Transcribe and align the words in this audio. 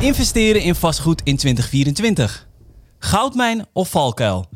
Investeren 0.00 0.62
in 0.62 0.74
vastgoed 0.74 1.20
in 1.24 1.36
2024. 1.36 2.46
Goudmijn 2.98 3.66
of 3.72 3.90
valkuil? 3.90 4.46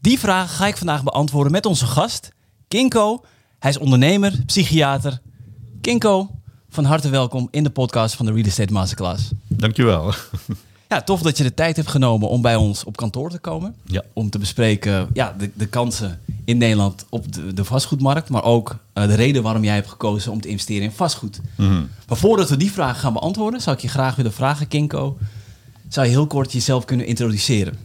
Die 0.00 0.18
vraag 0.18 0.56
ga 0.56 0.66
ik 0.66 0.76
vandaag 0.76 1.02
beantwoorden 1.02 1.52
met 1.52 1.66
onze 1.66 1.86
gast, 1.86 2.32
Kinko. 2.68 3.24
Hij 3.58 3.70
is 3.70 3.78
ondernemer, 3.78 4.42
psychiater. 4.46 5.20
Kinko, 5.80 6.30
van 6.68 6.84
harte 6.84 7.08
welkom 7.08 7.48
in 7.50 7.62
de 7.62 7.70
podcast 7.70 8.14
van 8.14 8.26
de 8.26 8.32
Real 8.32 8.44
Estate 8.44 8.72
Masterclass. 8.72 9.30
Dankjewel. 9.48 10.12
Ja, 10.94 11.02
tof 11.02 11.22
dat 11.22 11.36
je 11.36 11.42
de 11.42 11.54
tijd 11.54 11.76
hebt 11.76 11.88
genomen 11.88 12.28
om 12.28 12.42
bij 12.42 12.56
ons 12.56 12.84
op 12.84 12.96
kantoor 12.96 13.30
te 13.30 13.38
komen. 13.38 13.74
Ja. 13.84 14.02
Om 14.12 14.30
te 14.30 14.38
bespreken 14.38 15.08
ja, 15.12 15.34
de, 15.38 15.50
de 15.54 15.66
kansen 15.66 16.20
in 16.44 16.58
Nederland 16.58 17.06
op 17.08 17.32
de, 17.32 17.52
de 17.52 17.64
vastgoedmarkt. 17.64 18.28
Maar 18.28 18.44
ook 18.44 18.76
eh, 18.92 19.06
de 19.06 19.14
reden 19.14 19.42
waarom 19.42 19.64
jij 19.64 19.74
hebt 19.74 19.88
gekozen 19.88 20.32
om 20.32 20.40
te 20.40 20.48
investeren 20.48 20.82
in 20.82 20.92
vastgoed. 20.92 21.40
Maar 22.08 22.16
voordat 22.16 22.50
we 22.50 22.56
die 22.56 22.72
vraag 22.72 23.00
gaan 23.00 23.12
beantwoorden, 23.12 23.60
zou 23.60 23.76
ik 23.76 23.82
je 23.82 23.88
graag 23.88 24.16
willen 24.16 24.32
vragen, 24.32 24.68
Kinko. 24.68 25.18
Zou 25.88 26.06
je 26.06 26.12
heel 26.12 26.26
kort 26.26 26.52
jezelf 26.52 26.84
kunnen 26.84 27.06
introduceren? 27.06 27.78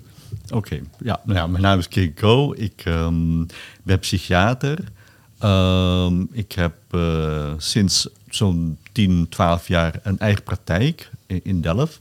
Oké, 0.50 0.80
ja, 1.04 1.20
nou 1.24 1.38
ja, 1.38 1.48
mijn 1.48 1.64
naam 1.64 1.80
is 1.80 1.88
Kinko. 1.88 2.54
Ik 2.58 2.82
ehm, 2.86 3.46
ben 3.84 4.00
psychiater. 4.00 4.84
Ehm, 5.40 6.22
ik 6.32 6.52
heb 6.52 6.74
eh, 6.92 7.54
sinds 7.58 8.10
zo'n 8.30 8.78
10, 8.92 9.26
12 9.30 9.68
jaar 9.68 10.00
een 10.04 10.20
eigen 10.20 10.44
praktijk 10.44 11.12
in, 11.28 11.40
in 11.44 11.62
Delft. 11.62 12.00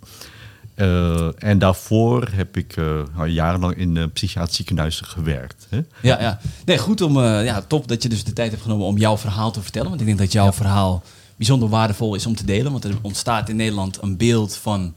Eh, 0.79 1.29
en 1.39 1.59
daarvoor 1.59 2.29
heb 2.33 2.57
ik 2.57 2.77
eh, 2.77 3.03
jarenlang 3.27 3.77
in 3.77 3.97
uh, 3.97 4.05
psychiatrische 4.13 4.57
ziekenhuizen 4.57 5.07
gewerkt. 5.07 5.67
Hè? 5.71 5.77
Ja, 6.03 6.21
ja. 6.21 6.39
Nee, 6.65 6.79
goed 6.79 7.01
om. 7.01 7.17
eh, 7.17 7.45
ja, 7.45 7.63
top 7.63 7.89
dat 7.89 8.03
je 8.03 8.09
dus 8.09 8.25
de 8.25 8.33
tijd 8.33 8.51
hebt 8.51 8.63
genomen 8.63 8.87
om 8.87 8.99
jouw 8.99 9.17
verhaal 9.17 9.51
te 9.51 9.63
vertellen. 9.63 9.89
Want 9.89 10.01
ik 10.01 10.07
denk 10.07 10.19
dat 10.19 10.33
jouw 10.33 10.53
verhaal 10.53 11.03
bijzonder 11.37 11.69
waardevol 11.69 12.15
is 12.15 12.27
om 12.27 12.35
te 12.37 12.45
delen. 12.45 12.73
Want 12.73 12.85
er 12.85 12.95
ontstaat 13.03 13.49
in 13.49 13.57
Nederland 13.57 14.03
een 14.03 14.17
beeld 14.17 14.57
van 14.57 14.95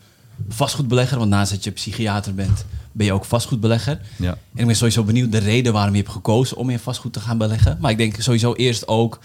vastgoedbelegger. 0.50 1.18
Want 1.18 1.30
naast 1.30 1.52
dat 1.52 1.64
je 1.64 1.72
psychiater 1.72 2.34
bent, 2.34 2.66
ben 2.92 3.06
je 3.06 3.14
ook 3.14 3.26
vastgoedbelegger. 3.26 4.02
Ja. 4.16 4.32
En 4.32 4.60
ik 4.60 4.66
ben 4.66 4.76
sowieso 4.76 5.04
benieuwd 5.04 5.32
de 5.32 5.38
reden 5.38 5.74
waarom 5.74 5.94
je 5.94 6.02
hebt 6.02 6.14
gekozen 6.14 6.58
om 6.58 6.70
in 6.70 6.80
vastgoed 6.80 7.14
te 7.14 7.20
gaan 7.20 7.38
beleggen. 7.38 7.78
Maar 7.80 7.92
ik 7.92 7.98
denk 7.98 8.16
sowieso 8.20 8.54
eerst 8.54 8.88
ook 8.88 9.20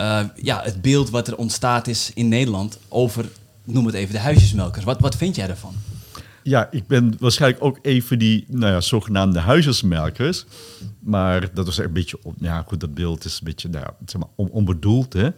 eh, 0.00 0.20
ja, 0.42 0.60
het 0.64 0.82
beeld 0.82 1.10
wat 1.10 1.28
er 1.28 1.36
ontstaat 1.36 1.86
is 1.86 2.10
in 2.14 2.28
Nederland 2.28 2.78
over, 2.88 3.28
noem 3.72 3.86
het 3.86 3.94
even, 3.94 4.12
de 4.14 4.20
huisjesmelkers. 4.20 4.84
Wat, 4.84 5.00
wat 5.00 5.16
vind 5.16 5.36
jij 5.36 5.46
daarvan? 5.46 5.74
Ja, 6.42 6.68
ik 6.70 6.86
ben 6.86 7.14
waarschijnlijk 7.18 7.64
ook 7.64 7.78
even 7.82 8.18
die 8.18 8.44
nou 8.48 8.72
ja, 8.72 8.80
zogenaamde 8.80 9.38
huisjesmelkers. 9.38 10.44
Maar 10.98 11.54
dat 11.54 11.66
was 11.66 11.78
een 11.78 11.92
beetje, 11.92 12.18
ja 12.38 12.64
goed, 12.66 12.80
dat 12.80 12.94
beeld 12.94 13.24
is 13.24 13.38
een 13.38 13.44
beetje 13.44 13.68
nou 13.68 13.84
ja, 13.84 13.94
zeg 14.06 14.20
maar, 14.20 14.30
on- 14.34 14.50
onbedoeld. 14.50 15.12
Hè? 15.12 15.26
Eh, 15.26 15.32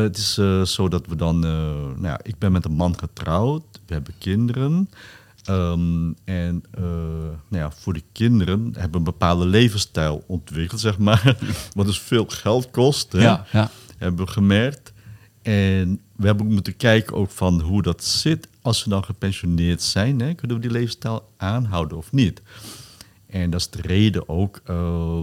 het 0.00 0.16
is 0.16 0.38
eh, 0.38 0.62
zo 0.62 0.88
dat 0.88 1.06
we 1.06 1.16
dan, 1.16 1.44
eh, 1.44 1.50
nou 1.50 2.02
ja, 2.06 2.20
ik 2.22 2.38
ben 2.38 2.52
met 2.52 2.64
een 2.64 2.72
man 2.72 2.98
getrouwd, 2.98 3.62
we 3.86 3.94
hebben 3.94 4.14
kinderen. 4.18 4.90
Ehm, 5.44 6.12
en 6.24 6.62
nou 7.48 7.62
ja, 7.62 7.70
voor 7.70 7.92
de 7.92 8.02
kinderen 8.12 8.60
hebben 8.64 8.90
we 8.90 8.96
een 8.96 9.04
bepaalde 9.04 9.46
levensstijl 9.46 10.24
ontwikkeld, 10.26 10.80
zeg 10.80 10.98
maar. 10.98 11.36
Wat 11.74 11.86
dus 11.86 12.00
veel 12.00 12.24
geld 12.28 12.70
kost. 12.70 13.12
Hè? 13.12 13.22
Ja, 13.22 13.46
ja. 13.52 13.70
hebben 13.98 14.24
we 14.24 14.32
gemerkt. 14.32 14.91
En 15.42 16.00
we 16.16 16.26
hebben 16.26 16.46
ook 16.46 16.52
moeten 16.52 16.76
kijken 16.76 17.16
ook 17.16 17.30
van 17.30 17.60
hoe 17.60 17.82
dat 17.82 18.04
zit 18.04 18.48
als 18.62 18.84
we 18.84 18.90
dan 18.90 19.04
gepensioneerd 19.04 19.82
zijn. 19.82 20.20
Hè? 20.20 20.34
Kunnen 20.34 20.56
we 20.56 20.62
die 20.62 20.70
levensstijl 20.72 21.28
aanhouden 21.36 21.96
of 21.96 22.12
niet? 22.12 22.42
En 23.26 23.50
dat 23.50 23.60
is 23.60 23.70
de 23.70 23.80
reden 23.82 24.28
ook 24.28 24.60
eh, 24.64 24.74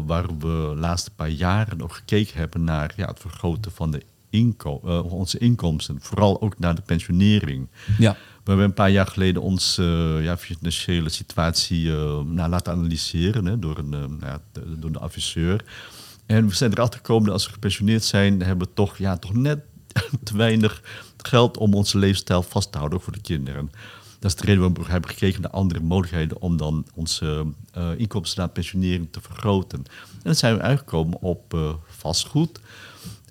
waarom 0.05 0.39
we 0.39 0.45
de 0.73 0.79
laatste 0.79 1.11
paar 1.11 1.29
jaren 1.29 1.77
nog 1.77 1.95
gekeken 1.95 2.37
hebben 2.37 2.63
naar 2.63 2.93
ja, 2.95 3.07
het 3.07 3.19
vergroten 3.19 3.71
van 3.71 3.91
de 3.91 4.01
inko 4.29 4.81
eh, 4.85 5.13
onze 5.13 5.37
inkomsten. 5.37 5.97
Vooral 6.01 6.41
ook 6.41 6.59
naar 6.59 6.75
de 6.75 6.81
pensionering. 6.81 7.67
Ja. 7.97 8.11
We 8.43 8.55
hebben 8.55 8.65
een 8.65 8.73
paar 8.73 8.89
jaar 8.91 9.07
geleden 9.07 9.41
onze 9.41 10.15
eh, 10.17 10.23
ja, 10.23 10.37
financiële 10.37 11.09
situatie 11.09 11.89
nou, 12.25 12.49
laten 12.49 12.73
analyseren 12.73 13.45
hè, 13.45 13.59
door, 13.59 13.77
een, 13.77 13.89
nou 13.89 14.19
ja, 14.21 14.41
de- 14.52 14.79
door 14.79 14.91
de 14.91 14.99
adviseur. 14.99 15.63
En 16.25 16.47
we 16.47 16.55
zijn 16.55 16.71
erachter 16.71 16.99
gekomen 16.99 17.23
dat 17.25 17.33
als 17.33 17.45
we 17.45 17.53
gepensioneerd 17.53 18.03
zijn, 18.03 18.41
hebben 18.41 18.67
we 18.67 18.73
toch, 18.73 18.97
ja, 18.97 19.17
toch 19.17 19.33
net 19.33 19.59
te 20.23 20.38
weinig 20.38 20.82
geld 21.17 21.58
om 21.58 21.73
onze 21.73 21.98
levensstijl 21.98 22.44
vast 22.44 22.72
te 22.72 22.77
houden, 22.77 23.02
voor 23.02 23.14
de 23.14 23.22
kinderen. 23.22 23.72
Dat 24.20 24.32
is 24.32 24.38
de 24.38 24.45
reden 24.45 24.60
waarom 24.60 24.83
we 24.83 24.92
hebben 24.92 25.10
gekeken 25.10 25.42
naar 25.42 25.52
andere 25.52 25.80
mogelijkheden 25.80 26.42
om 26.42 26.58
dan 26.58 26.86
onze 26.94 27.45
eh, 27.72 27.89
inkomsten 27.98 28.42
na 28.42 28.48
pensionering 28.48 29.08
te 29.11 29.22
vergroten. 29.22 29.80
En 29.80 30.22
dan 30.23 30.36
zijn 30.36 30.55
we 30.55 30.61
uitgekomen 30.61 31.22
op 31.22 31.54
eh, 31.54 31.73
vastgoed. 31.88 32.60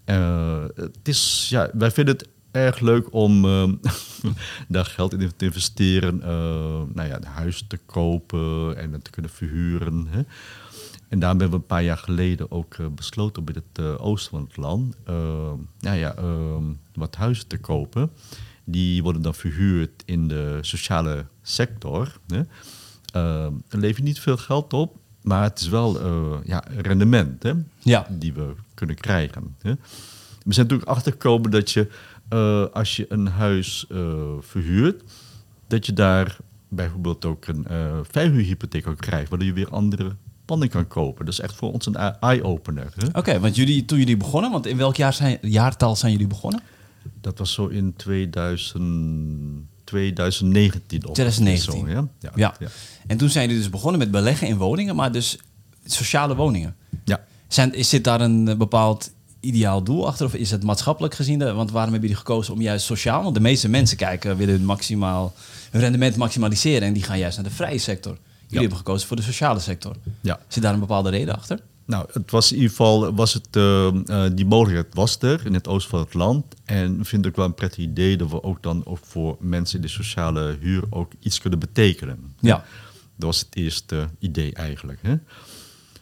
Eh, 0.05 0.65
het 0.75 1.09
is, 1.09 1.47
ja, 1.51 1.71
wij 1.73 1.91
vinden 1.91 2.17
het 2.17 2.29
erg 2.51 2.81
leuk 2.81 3.13
om 3.13 3.43
daar 4.69 4.85
geld 4.85 5.13
in 5.13 5.33
te 5.37 5.45
investeren, 5.45 6.19
nou 6.95 7.09
ja, 7.09 7.17
een 7.17 7.25
huis 7.25 7.65
te 7.69 7.79
kopen 7.87 8.77
en 8.77 8.93
het 8.93 9.05
te 9.05 9.11
kunnen 9.11 9.31
verhuren. 9.31 10.07
Hè. 10.11 10.23
En 11.09 11.19
daarom 11.19 11.41
hebben 11.41 11.59
we 11.59 11.65
een 11.65 11.71
paar 11.71 11.83
jaar 11.83 11.97
geleden 11.97 12.51
ook 12.51 12.75
eh, 12.75 12.87
besloten 12.87 13.43
om 13.43 13.49
in 13.49 13.55
het 13.55 13.85
eh, 13.85 14.07
oosten 14.07 14.31
van 14.31 14.43
het 14.43 14.57
land 14.57 14.97
eh, 15.05 15.15
nou 15.81 15.97
ja, 15.97 16.15
eh, 16.15 16.57
wat 16.95 17.17
huizen 17.17 17.47
te 17.47 17.59
kopen. 17.59 18.11
Die 18.65 19.03
worden 19.03 19.23
dan 19.23 19.35
verhuurd 19.35 20.03
in 20.05 20.29
de 20.29 20.59
sociale 20.61 21.25
sector. 21.43 22.19
Hè. 22.27 22.41
Eh, 23.13 23.45
er 23.69 23.79
levert 23.79 24.05
niet 24.05 24.21
veel 24.21 24.37
geld 24.37 24.73
op, 24.73 24.97
maar 25.23 25.43
het 25.43 25.61
is 25.61 25.69
wel 25.69 26.01
ja, 26.45 26.65
rendement 26.77 27.43
hè, 27.43 27.53
Ja. 27.79 28.07
die 28.11 28.33
we 28.33 28.53
kunnen 28.75 28.97
krijgen. 28.97 29.57
Hè. 29.63 29.71
We 30.45 30.55
zijn 30.55 30.67
natuurlijk 30.67 30.89
achtergekomen 30.91 31.51
dat 31.51 31.71
je, 31.71 31.89
als 32.73 32.97
je 32.97 33.07
een 33.09 33.27
huis 33.27 33.87
verhuurt, 34.41 35.03
dat 35.67 35.87
je 35.87 35.93
daar 35.93 36.37
bijvoorbeeld 36.69 37.25
ook 37.25 37.47
een 37.47 37.67
verhuurhypotheek 38.11 38.87
ook 38.87 38.97
krijgt, 38.99 39.29
waardoor 39.29 39.49
je 39.49 39.55
weer 39.55 39.71
andere 39.71 40.17
kan 40.69 40.89
kopen. 40.89 41.25
Dat 41.25 41.35
is 41.35 41.41
echt 41.41 41.55
voor 41.55 41.73
ons 41.73 41.87
een 41.87 41.97
eye-opener. 42.21 42.93
hè. 42.97 43.19
Oké, 43.19 43.41
want 43.41 43.57
jullie, 43.57 43.85
toen 43.85 43.99
jullie 43.99 44.17
begonnen, 44.17 44.51
want 44.51 44.67
in 44.67 44.77
welk 44.77 44.97
jaar 44.97 45.13
zijn, 45.13 45.39
jaartal 45.43 45.97
zijn 45.97 46.13
jullie 46.13 46.27
begonnen? 46.27 46.61
Dat 47.21 47.39
was 47.39 47.53
zo 47.53 47.67
in 47.67 47.95
2000, 47.97 49.67
2019 49.85 51.07
of 51.07 51.15
2019. 51.15 51.81
Zo, 51.81 51.89
ja? 51.89 52.09
Ja, 52.19 52.33
Ja. 52.35 52.55
ja. 52.61 52.69
En 53.07 53.17
toen 53.17 53.29
zijn 53.29 53.47
jullie 53.47 53.63
dus 53.63 53.71
begonnen 53.71 53.99
met 53.99 54.11
beleggen 54.11 54.47
in 54.49 54.57
woningen, 54.57 54.97
maar 54.97 55.13
dus 55.13 55.39
sociale 55.85 56.35
woningen. 56.35 56.77
Ja. 57.05 57.21
Zijn, 57.49 57.75
is 57.75 57.89
zit 57.89 58.05
daar 58.05 58.21
een 58.21 58.49
eh, 58.49 58.57
bepaald 58.57 59.11
ideaal 59.41 59.83
doel 59.83 60.07
achter? 60.07 60.27
Of 60.27 60.35
is 60.35 60.51
het 60.51 60.63
maatschappelijk 60.63 61.15
gezien? 61.15 61.39
de- 61.39 61.53
Want 61.53 61.71
waarom 61.71 61.93
hebben 61.93 62.09
jullie 62.11 62.25
gekozen 62.25 62.55
om 62.55 62.61
juist 62.61 62.85
sociaal? 62.87 63.23
Want 63.23 63.35
de 63.35 63.41
meeste 63.41 63.69
mensen 63.69 63.97
kijken, 63.97 64.37
willen 64.37 64.55
hun, 64.55 64.65
maximaal, 64.65 65.35
hun 65.71 65.81
rendement 65.81 66.17
maximaliseren 66.17 66.89
en 66.89 66.93
die 66.93 67.03
gaan 67.03 67.19
juist 67.19 67.37
naar 67.37 67.47
de 67.49 67.55
vrije 67.55 67.79
sector. 67.79 68.17
Jullie 68.49 68.67
hebben 68.67 68.79
gekozen 68.79 69.09
voor 69.09 69.17
de 69.17 69.23
sociale 69.23 69.61
sector. 69.61 69.97
Ja. 70.21 70.41
Zit 70.49 70.63
daar 70.63 70.75
een 70.75 70.81
bepaalde 70.81 71.11
reden 71.11 71.37
achter? 71.37 71.61
Nou, 71.85 72.07
het 72.13 72.31
was 72.31 72.51
in 72.51 72.57
ieder 72.57 72.71
geval, 72.71 73.15
was 73.15 73.33
het, 73.33 73.49
eh, 73.51 73.87
eh, 73.87 74.33
die 74.35 74.47
mogelijkheid 74.47 74.95
was 74.95 75.19
er 75.21 75.47
in 75.47 75.55
het 75.55 75.69
oosten 75.69 75.91
van 75.91 76.01
het 76.01 76.15
land. 76.15 76.45
En 76.65 76.99
we 76.99 77.05
vinden 77.05 77.19
het 77.19 77.27
ook 77.27 77.37
wel 77.37 77.45
een 77.45 77.55
prettig 77.55 77.79
idee 77.79 78.17
dat 78.17 78.31
we 78.31 78.43
ook 78.43 78.63
dan 78.63 78.87
ook 78.87 78.99
voor 79.03 79.37
mensen 79.41 79.77
in 79.77 79.83
de 79.83 79.89
sociale 79.89 80.57
huur 80.61 80.83
ook 80.91 81.13
iets 81.21 81.41
kunnen 81.41 81.59
betekenen. 81.59 82.35
Ja. 82.41 82.65
Dat 83.17 83.27
was 83.27 83.39
het 83.39 83.57
eerste 83.57 84.09
idee 84.19 84.55
eigenlijk. 84.55 84.99
Hè? 85.03 85.09
Maar 85.09 85.19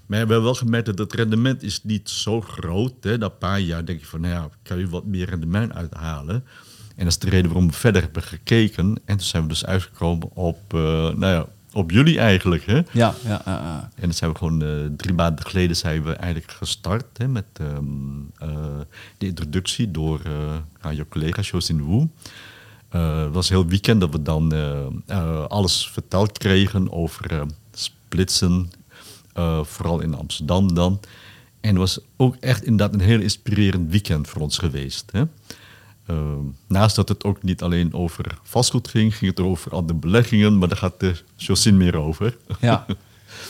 we 0.06 0.16
hebben 0.16 0.42
wel 0.42 0.54
gemerkt 0.54 0.86
dat 0.86 0.98
het 0.98 1.12
rendement 1.12 1.62
is 1.62 1.84
niet 1.84 2.10
zo 2.10 2.40
groot. 2.40 2.92
Hè? 3.00 3.18
Na 3.18 3.24
een 3.24 3.38
paar 3.38 3.60
jaar 3.60 3.84
denk 3.84 4.00
je 4.00 4.06
van, 4.06 4.20
nou 4.20 4.34
ja, 4.34 4.48
kan 4.62 4.78
je 4.78 4.88
wat 4.88 5.04
meer 5.04 5.28
rendement 5.28 5.72
uithalen? 5.72 6.44
En 6.96 7.04
dat 7.04 7.12
is 7.12 7.18
de 7.18 7.28
reden 7.28 7.46
waarom 7.46 7.66
we 7.66 7.76
verder 7.76 8.02
hebben 8.02 8.22
gekeken. 8.22 9.00
En 9.04 9.16
toen 9.16 9.26
zijn 9.26 9.42
we 9.42 9.48
dus 9.48 9.66
uitgekomen 9.66 10.30
op, 10.34 10.74
eh, 10.74 10.80
nou 11.14 11.26
ja, 11.26 11.46
op 11.76 11.91
jullie 11.91 12.19
eigenlijk. 12.19 12.66
Hè? 12.66 12.81
Ja, 12.92 13.14
ja, 13.25 13.42
ja. 13.44 13.91
En 13.94 14.09
dat 14.09 14.16
zijn 14.16 14.31
we 14.31 14.38
gewoon 14.38 14.62
eh, 14.62 14.69
drie 14.97 15.14
maanden 15.14 15.47
geleden 15.47 15.76
zijn 15.76 16.03
we 16.03 16.12
eigenlijk 16.12 16.53
gestart 16.53 17.19
hè, 17.19 17.28
met 17.28 17.44
ehm, 17.53 17.84
eh, 18.38 18.81
de 19.19 19.26
introductie 19.26 19.91
door 19.91 20.20
eh 20.25 20.32
aan 20.81 20.96
je 20.96 21.08
collega 21.08 21.43
Josin 21.43 21.87
Wu. 21.87 22.06
Het 22.88 23.32
was 23.32 23.50
een 23.50 23.56
heel 23.56 23.67
weekend 23.67 24.00
dat 24.00 24.11
we 24.11 24.23
dan 24.23 24.52
alles 25.49 25.90
verteld 25.90 26.38
kregen 26.38 26.93
over 26.93 27.46
splitsen, 27.73 28.70
vooral 29.62 30.00
in 30.00 30.14
Amsterdam 30.14 30.75
dan. 30.75 31.00
En 31.61 31.70
het 31.70 31.78
was 31.78 31.99
ook 32.17 32.37
echt 32.40 32.64
inderdaad 32.64 32.94
een 32.94 33.06
heel 33.06 33.20
inspirerend 33.20 33.90
weekend 33.90 34.28
voor 34.28 34.43
ons 34.43 34.58
geweest. 34.58 35.11
Hè? 35.12 35.23
Eh, 36.06 36.17
naast 36.69 36.97
dat 36.97 37.08
het 37.08 37.25
ook 37.25 37.43
niet 37.43 37.62
alleen 37.62 37.94
over 37.94 38.38
vastgoed 38.43 38.88
ging, 38.88 39.17
ging 39.17 39.31
het 39.31 39.41
over 39.47 39.73
andere 39.73 39.99
beleggingen, 39.99 40.58
maar 40.58 40.69
daar 40.69 40.76
gaat 40.79 41.00
de 41.00 41.14
Josin 41.37 41.76
meer 41.76 41.97
over. 41.97 42.37
Ja. 42.61 42.85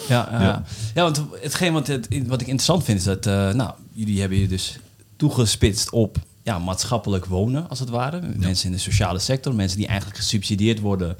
Ja, 0.08 0.28
ja. 0.30 0.40
Ja. 0.42 0.64
ja, 0.94 1.02
want 1.02 1.22
hetgeen 1.40 1.72
wat, 1.72 1.86
het, 1.86 2.08
wat 2.26 2.40
ik 2.40 2.46
interessant 2.46 2.84
vind 2.84 2.98
is 2.98 3.04
dat, 3.04 3.26
eh, 3.26 3.52
nou, 3.52 3.72
jullie 3.92 4.20
hebben 4.20 4.38
je 4.38 4.48
dus 4.48 4.78
toegespitst 5.16 5.90
op 5.90 6.16
ja, 6.42 6.58
maatschappelijk 6.58 7.24
wonen, 7.24 7.68
als 7.68 7.78
het 7.78 7.88
ware. 7.88 8.20
Mensen 8.36 8.66
in 8.66 8.72
de 8.72 8.78
sociale 8.78 9.18
sector, 9.18 9.54
mensen 9.54 9.78
die 9.78 9.86
eigenlijk 9.86 10.18
gesubsidieerd 10.18 10.80
worden 10.80 11.16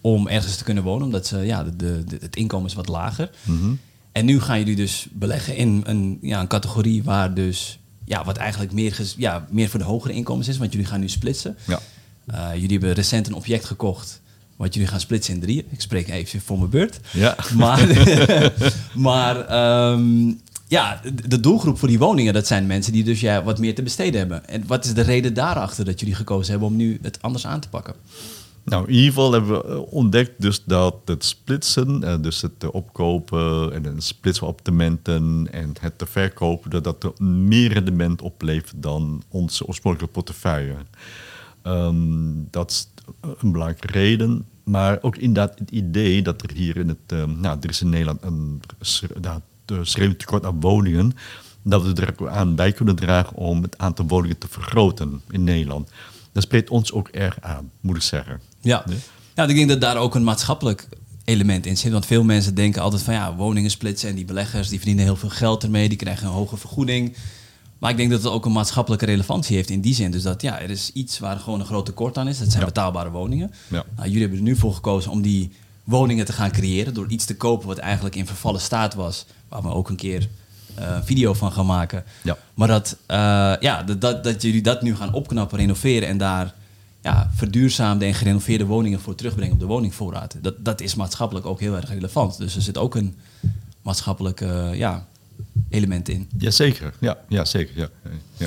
om 0.00 0.28
ergens 0.28 0.56
te 0.56 0.64
kunnen 0.64 0.82
wonen, 0.82 1.04
omdat 1.06 1.26
ze, 1.26 1.38
ja, 1.38 1.64
de, 1.64 1.76
de, 1.76 2.04
de- 2.04 2.18
het 2.20 2.36
inkomen 2.36 2.66
is 2.68 2.74
wat 2.74 2.88
lager. 2.88 3.30
En 4.12 4.24
nu 4.24 4.40
gaan 4.40 4.58
jullie 4.58 4.76
dus 4.76 5.06
beleggen 5.12 5.56
in 5.56 5.82
een, 5.86 6.18
ja, 6.22 6.40
een 6.40 6.46
categorie 6.48 7.04
waar 7.04 7.34
dus, 7.34 7.78
ja, 8.04 8.24
wat 8.24 8.36
eigenlijk 8.36 8.72
meer, 8.72 9.12
ja, 9.16 9.46
meer 9.50 9.68
voor 9.68 9.78
de 9.78 9.84
hogere 9.84 10.12
inkomens 10.12 10.48
is, 10.48 10.58
want 10.58 10.72
jullie 10.72 10.86
gaan 10.86 11.00
nu 11.00 11.08
splitsen. 11.08 11.56
Ja. 11.66 11.80
Eh, 12.26 12.48
jullie 12.54 12.70
hebben 12.70 12.92
recent 12.92 13.26
een 13.26 13.34
object 13.34 13.64
gekocht 13.64 14.20
wat 14.56 14.74
jullie 14.74 14.88
gaan 14.88 15.00
splitsen 15.00 15.34
in 15.34 15.40
drieën. 15.40 15.64
Ik 15.70 15.80
spreek 15.80 16.08
even 16.08 16.40
voor 16.40 16.58
mijn 16.58 16.70
beurt. 16.70 17.00
Ja. 17.12 17.36
Maar, 17.54 17.88
maar 18.94 19.46
ehm, 19.46 20.32
ja, 20.68 21.00
de 21.28 21.40
doelgroep 21.40 21.78
voor 21.78 21.88
die 21.88 21.98
woningen, 21.98 22.32
dat 22.32 22.46
zijn 22.46 22.66
mensen 22.66 22.92
die 22.92 23.04
dus 23.04 23.20
ja, 23.20 23.42
wat 23.42 23.58
meer 23.58 23.74
te 23.74 23.82
besteden 23.82 24.18
hebben. 24.18 24.48
En 24.48 24.66
wat 24.66 24.84
is 24.84 24.94
de 24.94 25.02
reden 25.02 25.34
daarachter 25.34 25.84
dat 25.84 26.00
jullie 26.00 26.14
gekozen 26.14 26.50
hebben 26.50 26.68
om 26.68 26.76
nu 26.76 26.98
het 27.02 27.22
anders 27.22 27.46
aan 27.46 27.60
te 27.60 27.68
pakken? 27.68 27.94
Nou, 28.64 28.86
in 28.86 28.94
ieder 28.94 29.08
geval 29.08 29.32
hebben 29.32 29.50
we 29.50 29.64
eh, 29.64 29.92
ontdekt 29.92 30.40
dus 30.40 30.64
dat 30.64 30.96
het 31.04 31.24
splitsen, 31.24 32.02
eh, 32.02 32.14
dus 32.20 32.42
het 32.42 32.70
opkopen 32.70 33.72
en 33.72 33.84
het 33.84 34.14
op 34.40 34.48
appartementen 34.48 35.48
en 35.50 35.72
het 35.80 35.98
te 35.98 36.06
verkopen, 36.06 36.70
dat 36.70 36.84
dat 36.84 37.04
er 37.04 37.24
meer 37.24 37.72
rendement 37.72 38.22
oplevert 38.22 38.82
dan 38.82 39.22
onze 39.28 39.66
oorspronkelijke 39.66 40.14
portefeuille. 40.14 40.76
Ehm, 41.62 42.32
dat 42.50 42.70
is 42.70 42.88
een 43.20 43.52
belangrijke 43.52 43.86
reden. 43.86 44.46
Maar 44.64 44.98
ook 45.02 45.16
inderdaad 45.16 45.58
het 45.58 45.70
idee 45.70 46.22
dat 46.22 46.42
er 46.42 46.52
hier 46.52 46.76
in 46.76 46.88
het, 46.88 47.12
um, 47.12 47.40
nou, 47.40 47.58
er 47.60 47.68
is 47.68 47.80
in 47.80 47.88
Nederland 47.88 48.22
een 48.22 48.60
schreeuwend 49.82 50.18
tekort 50.18 50.44
aan 50.44 50.60
woningen, 50.60 51.12
dat 51.62 51.82
we 51.82 51.92
er 51.92 52.30
aan 52.30 52.54
bij 52.54 52.72
kunnen 52.72 52.96
dragen 52.96 53.36
om 53.36 53.62
het 53.62 53.78
aantal 53.78 54.06
woningen 54.06 54.38
te 54.38 54.48
vergroten 54.48 55.20
in 55.30 55.44
Nederland. 55.44 55.90
Dat 56.32 56.42
spreekt 56.42 56.70
ons 56.70 56.92
ook 56.92 57.08
erg 57.08 57.40
aan, 57.40 57.70
moet 57.80 57.96
ik 57.96 58.02
zeggen. 58.02 58.40
Ja. 58.64 58.84
ja, 59.34 59.46
ik 59.46 59.56
denk 59.56 59.68
dat 59.68 59.80
daar 59.80 59.96
ook 59.96 60.14
een 60.14 60.24
maatschappelijk 60.24 60.88
element 61.24 61.66
in 61.66 61.76
zit. 61.76 61.92
Want 61.92 62.06
veel 62.06 62.24
mensen 62.24 62.54
denken 62.54 62.82
altijd 62.82 63.02
van 63.02 63.14
ja, 63.14 63.34
woningen 63.34 63.70
splitsen 63.70 64.08
en 64.08 64.14
die 64.14 64.24
beleggers 64.24 64.68
die 64.68 64.78
verdienen 64.78 65.04
heel 65.04 65.16
veel 65.16 65.28
geld 65.28 65.62
ermee, 65.62 65.88
die 65.88 65.98
krijgen 65.98 66.26
een 66.26 66.32
hoge 66.32 66.56
vergoeding. 66.56 67.16
Maar 67.78 67.90
ik 67.90 67.96
denk 67.96 68.10
dat 68.10 68.22
het 68.22 68.32
ook 68.32 68.44
een 68.44 68.52
maatschappelijke 68.52 69.04
relevantie 69.04 69.56
heeft 69.56 69.70
in 69.70 69.80
die 69.80 69.94
zin. 69.94 70.10
Dus 70.10 70.22
dat 70.22 70.42
ja, 70.42 70.60
er 70.60 70.70
is 70.70 70.90
iets 70.92 71.18
waar 71.18 71.38
gewoon 71.38 71.60
een 71.60 71.66
groot 71.66 71.86
tekort 71.86 72.18
aan 72.18 72.28
is. 72.28 72.38
Dat 72.38 72.50
zijn 72.50 72.64
betaalbare 72.64 73.10
woningen. 73.10 73.52
Ja. 73.68 73.84
Nou, 73.96 74.06
jullie 74.06 74.20
hebben 74.20 74.38
er 74.38 74.44
nu 74.44 74.56
voor 74.56 74.74
gekozen 74.74 75.10
om 75.10 75.22
die 75.22 75.52
woningen 75.84 76.24
te 76.24 76.32
gaan 76.32 76.50
creëren 76.50 76.94
door 76.94 77.08
iets 77.08 77.24
te 77.24 77.36
kopen 77.36 77.66
wat 77.66 77.78
eigenlijk 77.78 78.16
in 78.16 78.26
vervallen 78.26 78.60
staat 78.60 78.94
was, 78.94 79.26
waar 79.48 79.62
we 79.62 79.68
ook 79.68 79.88
een 79.88 79.96
keer 79.96 80.28
uh, 80.78 80.98
video 81.04 81.34
van 81.34 81.52
gaan 81.52 81.66
maken. 81.66 82.04
Ja. 82.22 82.36
Maar 82.54 82.68
dat, 82.68 82.96
uh, 83.10 83.16
ja, 83.60 83.82
dat, 83.82 84.00
dat, 84.00 84.24
dat 84.24 84.42
jullie 84.42 84.62
dat 84.62 84.82
nu 84.82 84.96
gaan 84.96 85.12
opknappen, 85.12 85.58
renoveren 85.58 86.08
en 86.08 86.18
daar 86.18 86.54
ja, 87.04 87.30
verduurzaamde 87.34 88.04
en 88.04 88.14
gerenoveerde 88.14 88.64
woningen 88.64 89.00
voor 89.00 89.14
terugbrengen 89.14 89.52
op 89.52 89.60
de 89.60 89.66
woningvoorraad. 89.66 90.36
Dat, 90.40 90.54
dat 90.58 90.80
is 90.80 90.94
maatschappelijk 90.94 91.46
ook 91.46 91.60
heel 91.60 91.76
erg 91.76 91.88
relevant. 91.88 92.38
Dus 92.38 92.56
er 92.56 92.62
zit 92.62 92.78
ook 92.78 92.94
een 92.94 93.14
maatschappelijk 93.82 94.40
uh, 94.40 94.74
ja, 94.74 95.06
element 95.68 96.08
in. 96.08 96.28
Jazeker, 96.38 96.94
ja, 97.00 97.18
ja 97.28 97.44
zeker. 97.44 97.76
Ja. 97.76 97.88
Ja. 98.36 98.46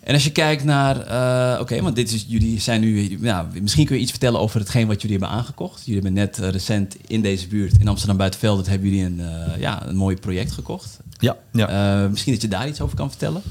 En 0.00 0.14
als 0.14 0.24
je 0.24 0.32
kijkt 0.32 0.64
naar, 0.64 0.96
uh, 0.96 1.60
oké, 1.60 1.82
want 1.82 1.96
dit 1.96 2.12
is, 2.12 2.24
jullie 2.28 2.60
zijn 2.60 2.80
nu, 2.80 3.18
nou, 3.20 3.60
misschien 3.60 3.86
kun 3.86 3.96
je 3.96 4.02
iets 4.02 4.10
vertellen 4.10 4.40
over 4.40 4.60
hetgeen 4.60 4.86
wat 4.86 5.02
jullie 5.02 5.18
hebben 5.18 5.36
aangekocht. 5.36 5.84
Jullie 5.84 6.02
hebben 6.02 6.12
net 6.12 6.38
uh, 6.38 6.48
recent 6.48 6.96
in 7.06 7.22
deze 7.22 7.46
buurt, 7.46 7.80
in 7.80 7.88
Amsterdam 7.88 8.16
Buitenveld, 8.16 8.66
hebben 8.66 8.88
jullie 8.88 9.04
een, 9.04 9.20
ja, 9.58 9.86
een 9.86 9.96
mooi 9.96 10.16
project 10.16 10.52
gekocht. 10.52 10.98
Ja, 11.18 11.36
ja. 11.52 12.08
misschien 12.08 12.32
dat 12.32 12.42
je 12.42 12.48
daar 12.48 12.68
iets 12.68 12.80
over 12.80 12.96
kan 12.96 13.08
vertellen. 13.08 13.42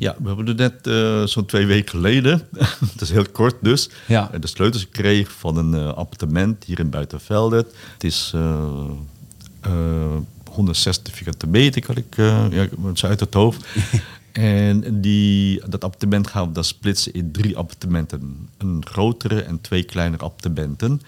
Ja, 0.00 0.16
we 0.18 0.26
hebben 0.26 0.46
er 0.46 0.54
net 0.54 0.86
uh, 0.86 1.26
zo'n 1.26 1.46
twee 1.46 1.66
weken 1.66 1.90
geleden, 1.90 2.48
dat 2.92 3.00
is 3.00 3.10
heel 3.10 3.26
kort 3.32 3.56
dus, 3.60 3.90
ja. 4.06 4.30
de 4.40 4.46
sleutels 4.46 4.82
gekregen 4.82 5.32
van 5.32 5.56
een 5.56 5.72
uh, 5.72 5.92
appartement 5.92 6.64
hier 6.64 6.78
in 6.78 6.90
Buitenvelde. 6.90 7.56
Het 7.92 8.04
is 8.04 8.32
uh, 8.34 10.16
160 10.50 11.14
vierkante 11.14 11.46
meter, 11.46 11.82
kan 11.82 11.96
ik 11.96 12.16
ja, 12.16 12.68
uit 13.08 13.20
het 13.20 13.34
hoofd. 13.34 13.66
en 14.32 15.00
die, 15.00 15.62
dat 15.68 15.84
appartement 15.84 16.26
gaan 16.26 16.46
we 16.46 16.52
dan 16.52 16.64
splitsen 16.64 17.12
in 17.12 17.32
drie 17.32 17.56
appartementen. 17.56 18.48
Een 18.58 18.82
grotere 18.86 19.42
en 19.42 19.60
twee 19.60 19.82
kleinere 19.82 20.24
appartementen. 20.24 21.00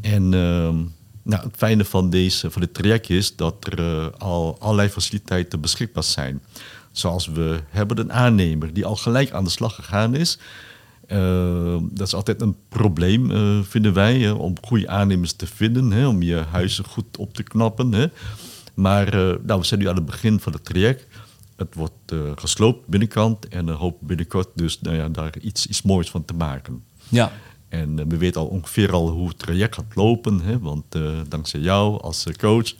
En 0.00 0.34
ehm, 0.34 0.76
nou, 1.22 1.42
het 1.44 1.56
fijne 1.56 1.84
van, 1.84 2.10
deze, 2.10 2.50
van 2.50 2.60
dit 2.60 2.74
traject 2.74 3.10
is 3.10 3.36
dat 3.36 3.66
er 3.66 4.10
al 4.10 4.56
allerlei 4.58 4.88
faciliteiten 4.88 5.60
beschikbaar 5.60 6.04
zijn. 6.04 6.40
Zoals 7.00 7.26
we 7.26 7.60
hebben 7.68 7.98
een 7.98 8.12
aannemer 8.12 8.72
die 8.72 8.86
al 8.86 8.96
gelijk 8.96 9.30
aan 9.30 9.44
de 9.44 9.50
slag 9.50 9.74
gegaan 9.74 10.14
is. 10.14 10.38
Uh, 11.08 11.76
dat 11.90 12.06
is 12.06 12.14
altijd 12.14 12.40
een 12.40 12.56
probleem, 12.68 13.30
uh, 13.30 13.62
vinden 13.62 13.92
wij, 13.92 14.30
om 14.30 14.54
goede 14.62 14.88
aannemers 14.88 15.32
te 15.32 15.46
vinden, 15.46 15.90
hè, 15.90 16.06
om 16.06 16.22
je 16.22 16.44
huizen 16.50 16.84
goed 16.84 17.16
op 17.16 17.34
te 17.34 17.42
knappen. 17.42 17.92
Hè. 17.92 18.06
Maar 18.74 19.14
uh, 19.14 19.34
nou, 19.42 19.60
we 19.60 19.66
zijn 19.66 19.80
nu 19.80 19.88
aan 19.88 19.94
het 19.94 20.06
begin 20.06 20.40
van 20.40 20.52
het 20.52 20.64
traject. 20.64 21.06
Het 21.56 21.74
wordt 21.74 22.12
gesloopt 22.34 22.86
binnenkant 22.86 23.48
en 23.48 23.66
we 23.66 23.72
hopen 23.72 24.06
binnenkort 24.06 24.48
dus 24.54 24.80
nou 24.80 24.96
ja, 24.96 25.08
daar 25.08 25.38
iets, 25.38 25.66
iets 25.66 25.82
moois 25.82 26.10
van 26.10 26.24
te 26.24 26.34
maken. 26.34 26.84
Ja. 27.08 27.32
En 27.68 28.08
we 28.08 28.16
weten 28.16 28.40
al 28.40 28.46
ongeveer 28.46 28.92
al 28.92 29.08
hoe 29.08 29.28
het 29.28 29.38
traject 29.38 29.74
gaat 29.74 29.94
lopen, 29.94 30.40
hè, 30.40 30.58
want 30.58 30.84
dankzij 31.28 31.60
jou 31.60 32.00
als 32.00 32.26
coach 32.38 32.74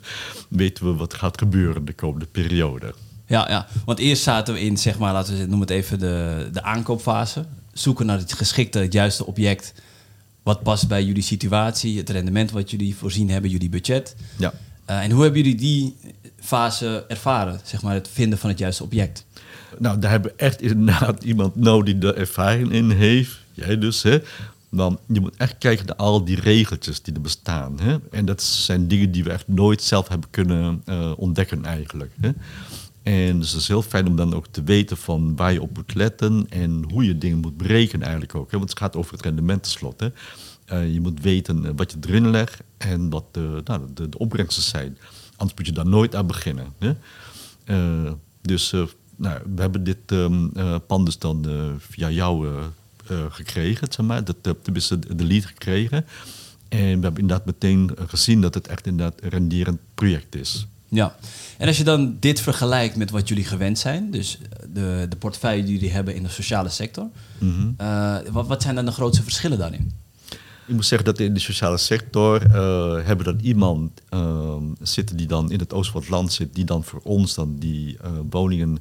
weten 0.48 0.84
we 0.84 0.94
wat 0.94 1.14
gaat 1.14 1.38
gebeuren 1.38 1.84
de 1.84 1.92
komende 1.92 2.26
periode. 2.26 2.94
Ja, 3.28 3.48
ja, 3.48 3.66
want 3.84 3.98
eerst 3.98 4.22
zaten 4.22 4.54
we 4.54 4.60
in, 4.60 4.76
zeg 4.76 4.98
maar, 4.98 5.12
laten 5.12 5.34
we 5.34 5.40
noemen 5.40 5.60
het 5.60 5.70
even 5.70 5.98
de, 5.98 6.48
de 6.52 6.62
aankoopfase. 6.62 7.44
Zoeken 7.72 8.06
naar 8.06 8.18
het 8.18 8.32
geschikte, 8.32 8.78
het 8.78 8.92
juiste 8.92 9.26
object. 9.26 9.74
Wat 10.42 10.62
past 10.62 10.88
bij 10.88 11.04
jullie 11.04 11.22
situatie, 11.22 11.98
het 11.98 12.10
rendement 12.10 12.50
wat 12.50 12.70
jullie 12.70 12.96
voorzien 12.96 13.30
hebben, 13.30 13.50
jullie 13.50 13.68
budget. 13.68 14.16
Ja. 14.36 14.52
Uh, 14.90 15.02
en 15.02 15.10
hoe 15.10 15.22
hebben 15.22 15.42
jullie 15.42 15.56
die 15.56 15.96
fase 16.40 17.04
ervaren, 17.08 17.60
zeg 17.64 17.82
maar, 17.82 17.94
het 17.94 18.08
vinden 18.12 18.38
van 18.38 18.50
het 18.50 18.58
juiste 18.58 18.82
object? 18.82 19.24
Nou, 19.78 19.98
daar 19.98 20.10
hebben 20.10 20.30
we 20.30 20.42
echt 20.42 20.62
inderdaad 20.62 21.22
iemand 21.32 21.56
nodig 21.56 21.98
die 21.98 22.10
er 22.10 22.16
ervaring 22.16 22.72
in 22.72 22.90
heeft. 22.90 23.38
Jij 23.52 23.78
dus, 23.78 24.02
hè. 24.02 24.18
Dan, 24.70 24.98
je 25.06 25.20
moet 25.20 25.36
echt 25.36 25.58
kijken 25.58 25.86
naar 25.86 25.96
al 25.96 26.24
die 26.24 26.40
regeltjes 26.40 27.02
die 27.02 27.14
er 27.14 27.20
bestaan. 27.20 27.80
Hè? 27.80 27.96
En 28.10 28.24
dat 28.24 28.42
zijn 28.42 28.88
dingen 28.88 29.10
die 29.10 29.24
we 29.24 29.30
echt 29.30 29.48
nooit 29.48 29.82
zelf 29.82 30.08
hebben 30.08 30.30
kunnen 30.30 30.82
uh, 30.86 31.12
ontdekken 31.16 31.64
eigenlijk. 31.64 32.12
Hè? 32.20 32.30
En 33.02 33.38
dus 33.38 33.52
het 33.52 33.60
is 33.60 33.68
heel 33.68 33.82
fijn 33.82 34.06
om 34.06 34.16
dan 34.16 34.34
ook 34.34 34.46
te 34.46 34.62
weten 34.62 34.96
van 34.96 35.36
waar 35.36 35.52
je 35.52 35.62
op 35.62 35.76
moet 35.76 35.94
letten 35.94 36.46
en 36.48 36.84
hoe 36.90 37.04
je 37.04 37.18
dingen 37.18 37.38
moet 37.38 37.56
berekenen 37.56 38.02
eigenlijk 38.02 38.34
ook. 38.34 38.50
Hè? 38.50 38.58
Want 38.58 38.70
het 38.70 38.78
gaat 38.78 38.96
over 38.96 39.12
het 39.12 39.22
rendement 39.22 39.62
tenslotte. 39.62 40.12
Uh, 40.72 40.92
je 40.92 41.00
moet 41.00 41.20
weten 41.20 41.64
eh, 41.64 41.70
wat 41.76 41.92
je 41.92 41.98
erin 42.08 42.30
legt 42.30 42.62
en 42.76 43.10
wat 43.10 43.24
de, 43.30 43.60
nou, 43.64 43.82
de, 43.94 44.08
de 44.08 44.18
opbrengsten 44.18 44.62
zijn. 44.62 44.98
Anders 45.36 45.58
moet 45.58 45.66
je 45.66 45.72
daar 45.72 45.88
nooit 45.88 46.14
aan 46.14 46.26
beginnen. 46.26 46.72
Hè? 46.78 46.92
Uh, 47.64 48.12
dus 48.40 48.70
nou, 49.16 49.40
we 49.54 49.60
hebben 49.60 49.84
dit 49.84 49.98
um, 50.06 50.52
pand 50.86 51.04
dus 51.04 51.18
dan 51.18 51.46
via 51.78 52.10
jou 52.10 52.48
gekregen, 53.28 53.92
zeg 53.92 54.06
maar. 54.06 54.24
Dat, 54.24 54.36
tenminste 54.62 54.98
de 55.16 55.24
lead 55.24 55.44
gekregen. 55.44 56.06
En 56.68 56.78
we 56.78 57.02
hebben 57.02 57.20
inderdaad 57.20 57.46
meteen 57.46 57.90
gezien 58.06 58.40
dat 58.40 58.54
het 58.54 58.68
echt 58.68 58.86
inderdaad 58.86 59.22
een 59.22 59.28
renderend 59.28 59.80
project 59.94 60.34
is. 60.34 60.66
Ja, 60.88 61.16
en 61.58 61.66
als 61.66 61.76
je 61.76 61.84
dan 61.84 62.16
dit 62.20 62.40
vergelijkt 62.40 62.96
met 62.96 63.10
wat 63.10 63.28
jullie 63.28 63.44
gewend 63.44 63.78
zijn, 63.78 64.10
dus 64.10 64.38
de, 64.72 65.06
de 65.08 65.16
portefeuille 65.16 65.62
die 65.64 65.72
jullie 65.72 65.90
hebben 65.90 66.14
in 66.14 66.22
de 66.22 66.28
sociale 66.28 66.68
sector, 66.68 67.08
mm 67.38 67.76
wat, 68.32 68.46
wat 68.46 68.62
zijn 68.62 68.74
dan 68.74 68.84
de 68.84 68.92
grootste 68.92 69.22
verschillen 69.22 69.58
daarin? 69.58 69.92
Ik 70.66 70.74
moet 70.74 70.86
zeggen 70.86 71.06
dat 71.06 71.18
in 71.18 71.34
de 71.34 71.40
sociale 71.40 71.76
sector 71.76 72.46
uh, 72.46 73.06
hebben 73.06 73.24
dan 73.24 73.38
iemand 73.40 74.02
uh, 74.10 74.54
zitten 74.80 75.16
die 75.16 75.26
dan 75.26 75.50
in 75.50 75.58
het 75.58 75.72
oosten 75.72 75.92
van 75.92 76.00
het 76.00 76.10
land 76.10 76.32
zit, 76.32 76.54
die 76.54 76.64
dan 76.64 76.84
voor 76.84 77.00
ons 77.02 77.34
dan 77.34 77.56
die 77.58 77.96
woningen 78.30 78.78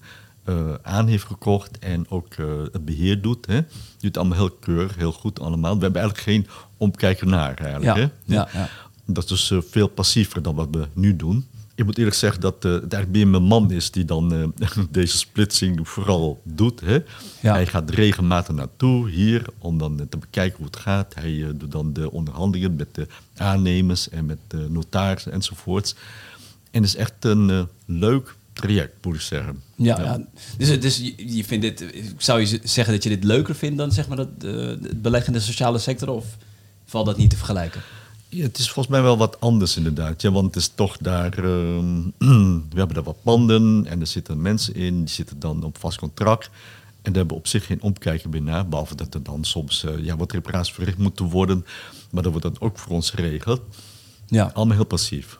aan 0.82 1.08
heeft 1.08 1.24
gekocht 1.24 1.80
en 1.80 2.10
ook 2.10 2.36
het 2.72 2.86
beheer 2.86 3.22
doet. 3.22 3.46
Hè. 3.46 3.62
Doet 3.62 3.68
het 4.00 4.18
allemaal 4.18 4.38
heel 4.38 4.52
keurig, 4.52 4.96
heel 4.96 5.12
goed 5.12 5.40
allemaal. 5.40 5.76
We 5.76 5.84
hebben 5.84 6.02
eigenlijk 6.02 6.30
geen 6.30 6.48
omkijken 6.78 7.30
naar 7.30 7.58
eigenlijk. 7.58 7.98
Ja, 7.98 8.04
hè. 8.04 8.36
Ja, 8.36 8.48
ja. 8.54 8.70
Dat 9.06 9.32
is 9.32 9.48
dus 9.48 9.66
veel 9.70 9.88
passiever 9.88 10.42
dan 10.42 10.56
wat 10.56 10.68
we 10.72 10.88
nu 10.94 11.16
doen 11.16 11.46
ik 11.78 11.86
moet 11.86 11.98
eerlijk 11.98 12.16
zeggen 12.16 12.42
dat 12.42 12.66
uh, 12.66 12.72
het 12.72 12.94
eigenlijk 12.94 13.12
meer 13.12 13.28
mijn 13.28 13.44
man 13.44 13.72
is 13.72 13.92
die 13.92 14.06
dan 14.06 14.34
uh, 14.34 14.48
deze 14.90 15.18
splitsing 15.18 15.90
vooral 15.90 16.42
doet. 16.44 16.80
Hè? 16.80 17.00
Hij 17.40 17.66
gaat 17.66 17.90
regelmatig 17.90 18.56
naartoe 18.56 19.10
hier 19.10 19.46
om 19.58 19.78
dan 19.78 20.08
te 20.10 20.18
bekijken 20.18 20.58
hoe 20.58 20.66
het 20.66 20.76
gaat. 20.76 21.14
Hij 21.14 21.52
doet 21.56 21.72
dan 21.72 21.94
de 21.94 22.12
onderhandelingen 22.12 22.76
met 22.76 22.96
de 22.96 23.08
aannemers 23.36 24.10
en 24.10 24.26
met 24.26 24.38
de 24.48 24.66
notarissen 24.70 25.32
enzovoorts. 25.32 25.96
En 26.72 26.82
het 26.82 26.90
is 26.90 26.96
echt 26.96 27.14
een 27.20 27.68
leuk 27.86 28.36
traject, 28.54 29.06
moet 29.06 29.16
ik 29.16 29.22
zeggen. 29.22 29.62
Ja, 29.76 30.02
ja. 30.02 30.22
Dus, 30.58 30.80
dus 30.80 30.98
je, 30.98 31.36
je, 31.36 31.44
vindt 31.44 31.66
dit, 31.66 31.86
zou 32.18 32.40
je 32.40 32.60
zeggen 32.64 32.94
dat 32.94 33.04
je 33.04 33.10
dit 33.10 33.24
leuker 33.24 33.56
vindt 33.56 33.78
dan 33.78 33.92
zeg 33.92 34.08
maar, 34.08 34.18
dat, 34.18 34.30
het 34.40 35.02
beleggen 35.02 35.34
in 35.34 35.40
de 35.40 35.46
sociale 35.46 35.80
sector? 35.80 36.10
Of 36.10 36.26
valt 36.86 37.06
dat 37.06 37.18
niet 37.18 37.30
te 37.30 37.38
vergelijken? 37.38 37.82
Ja, 38.30 38.44
het 38.44 38.58
is 38.58 38.70
volgens 38.70 38.96
mij 38.96 39.04
wel 39.04 39.18
wat 39.18 39.40
anders 39.40 39.78
inderdaad. 39.78 40.22
Ja, 40.22 40.32
want 40.32 40.46
het 40.46 40.56
is 40.56 40.72
toch 40.76 40.98
daar. 40.98 41.40
Uh, 41.40 41.46
we 42.70 42.76
hebben 42.76 42.96
daar 42.96 43.04
wat 43.04 43.24
panden 43.24 43.86
en 43.86 44.00
er 44.00 44.08
zitten 44.08 44.42
mensen 44.42 44.76
in, 44.76 44.98
die 44.98 45.14
zitten 45.14 45.40
dan 45.40 45.64
op 45.64 45.78
vast 45.78 45.98
contract. 45.98 46.46
En 47.02 47.14
daar 47.14 47.22
hebben 47.22 47.36
we 47.36 47.42
op 47.42 47.48
zich 47.48 47.66
geen 47.66 47.82
omkijken 47.82 48.30
meer 48.30 48.42
naar. 48.42 48.68
Behalve 48.68 48.96
dat 48.96 49.14
er 49.14 49.24
dan 49.24 49.44
soms 49.44 49.84
uh, 49.84 50.04
ja, 50.04 50.18
wat 50.18 50.32
reparaties 50.32 50.74
verricht 50.74 50.98
moeten 50.98 51.26
worden. 51.26 51.66
Maar 52.12 52.24
dat 52.24 52.32
wordt 52.32 52.48
dan 52.48 52.56
ook 52.60 52.78
voor 52.78 52.92
ons 52.92 53.10
geregeld. 53.10 53.62
Ja. 54.28 54.52
Allemaal 54.54 54.76
heel 54.76 54.86
passief. 54.86 55.40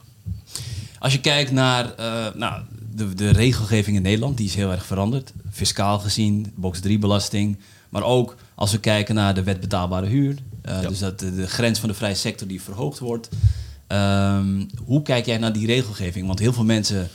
Als 0.98 1.12
je 1.12 1.20
kijkt 1.20 1.50
naar 1.50 1.84
uh, 1.84 2.34
nou, 2.34 2.62
de, 2.94 3.14
de 3.14 3.30
regelgeving 3.30 3.96
in 3.96 4.02
Nederland 4.02 4.36
die 4.36 4.46
is 4.46 4.54
heel 4.54 4.70
erg 4.70 4.86
veranderd. 4.86 5.32
Fiscaal 5.50 5.98
gezien, 5.98 6.52
box 6.54 6.80
3 6.80 6.98
belasting. 6.98 7.58
Maar 7.88 8.02
ook 8.02 8.36
als 8.54 8.72
we 8.72 8.78
kijken 8.78 9.14
naar 9.14 9.34
de 9.34 9.42
wet 9.42 9.60
betaalbare 9.60 10.06
huur. 10.06 10.36
Uh, 10.68 10.88
Dus 10.88 10.98
dat 10.98 11.18
de, 11.18 11.34
de, 11.34 11.46
grens 11.46 11.78
van 11.78 11.88
de 11.88 11.94
vrije 11.94 12.14
sector 12.14 12.48
die 12.48 12.62
verhoogd 12.62 12.98
wordt. 12.98 13.28
Um, 13.88 14.66
hoe 14.84 15.02
kijk 15.02 15.26
jij 15.26 15.38
naar 15.38 15.52
die 15.52 15.66
regelgeving? 15.66 16.26
Want 16.26 16.38
heel 16.38 16.52
veel 16.52 16.64
mensen 16.64 17.08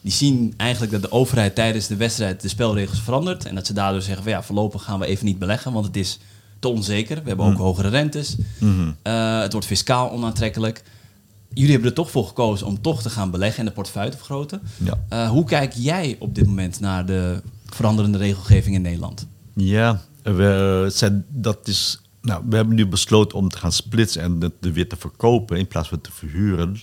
die 0.00 0.12
zien 0.12 0.54
eigenlijk 0.56 0.92
dat 0.92 1.02
de 1.02 1.10
overheid 1.10 1.54
tijdens 1.54 1.86
de 1.86 1.96
wedstrijd 1.96 2.40
de 2.40 2.48
spelregels 2.48 3.00
verandert. 3.00 3.44
En 3.44 3.54
dat 3.54 3.66
ze 3.66 3.72
daardoor 3.72 4.02
zeggen 4.02 4.22
van 4.22 4.32
ja, 4.32 4.42
voorlopig 4.42 4.82
gaan 4.82 4.98
we 4.98 5.06
even 5.06 5.26
niet 5.26 5.38
beleggen, 5.38 5.72
want 5.72 5.86
het 5.86 5.96
is 5.96 6.18
te 6.58 6.68
onzeker. 6.68 7.22
We 7.22 7.28
hebben 7.28 7.46
ook 7.46 7.52
mm. 7.52 7.58
hogere 7.58 7.88
rentes. 7.88 8.36
Mm-hmm. 8.58 8.96
Uh, 9.02 9.40
het 9.40 9.52
wordt 9.52 9.66
fiscaal 9.66 10.10
onaantrekkelijk. 10.10 10.82
Jullie 11.54 11.70
hebben 11.70 11.88
er 11.88 11.94
toch 11.94 12.10
voor 12.10 12.26
gekozen 12.26 12.66
om 12.66 12.80
toch 12.80 13.02
te 13.02 13.10
gaan 13.10 13.30
beleggen 13.30 13.58
en 13.58 13.64
de 13.64 13.72
portefeuille 13.72 14.10
te 14.10 14.16
vergroten. 14.16 14.62
Ja. 14.76 14.98
Uh, 15.12 15.30
hoe 15.30 15.44
kijk 15.44 15.72
jij 15.76 16.16
op 16.18 16.34
dit 16.34 16.46
moment 16.46 16.80
naar 16.80 17.06
de 17.06 17.42
veranderende 17.66 18.18
regelgeving 18.18 18.74
in 18.74 18.82
Nederland? 18.82 19.26
Ja, 19.54 20.00
we 20.22 21.22
dat 21.28 21.68
is, 21.68 22.01
nou, 22.22 22.42
we 22.48 22.56
hebben 22.56 22.74
nu 22.74 22.86
besloten 22.86 23.38
om 23.38 23.48
te 23.48 23.58
gaan 23.58 23.72
splitsen 23.72 24.22
en 24.22 24.40
het 24.40 24.72
weer 24.72 24.88
te 24.88 24.96
verkopen 24.96 25.58
in 25.58 25.66
plaats 25.66 25.88
van 25.88 26.00
te 26.00 26.12
verhuren 26.12 26.76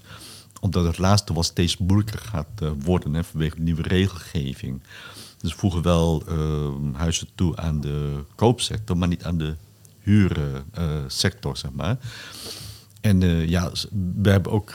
omdat 0.59 0.85
het 0.85 0.97
laatste 0.97 1.33
wel 1.33 1.43
steeds 1.43 1.77
moeilijker 1.77 2.19
gaat 2.19 2.47
uh, 2.63 2.69
worden 2.79 3.13
hè, 3.13 3.23
vanwege 3.23 3.55
de 3.55 3.61
nieuwe 3.61 3.81
regelgeving. 3.81 4.81
Dus 5.37 5.51
we 5.51 5.57
voegen 5.57 5.81
wel 5.81 6.23
uh, 6.29 6.67
huizen 6.93 7.27
toe 7.35 7.57
aan 7.57 7.81
de 7.81 8.23
koopsector, 8.35 8.97
maar 8.97 9.07
niet 9.07 9.23
aan 9.23 9.37
de 9.37 9.55
huursector, 9.99 11.57
zeg 11.57 11.71
maar. 11.71 11.97
En 13.01 13.21
uh, 13.21 13.47
ja, 13.47 13.71
we 14.15 14.29
hebben 14.29 14.51
ook, 14.51 14.71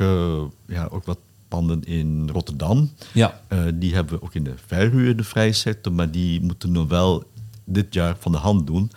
ja, 0.66 0.88
ook 0.90 1.04
wat 1.04 1.18
panden 1.48 1.84
in 1.84 2.30
Rotterdam. 2.32 2.90
Ja. 3.12 3.40
die 3.74 3.94
hebben 3.94 4.14
we 4.14 4.22
ook 4.22 4.34
in 4.34 4.44
de 4.44 4.54
verhuur, 4.66 5.16
de 5.16 5.24
vrije 5.24 5.52
sector, 5.52 5.92
maar 5.92 6.10
die 6.10 6.40
moeten 6.40 6.72
nog 6.72 6.88
wel 6.88 7.24
dit 7.64 7.94
jaar 7.94 8.16
van 8.18 8.32
de 8.32 8.38
hand 8.38 8.66
doen, 8.66 8.90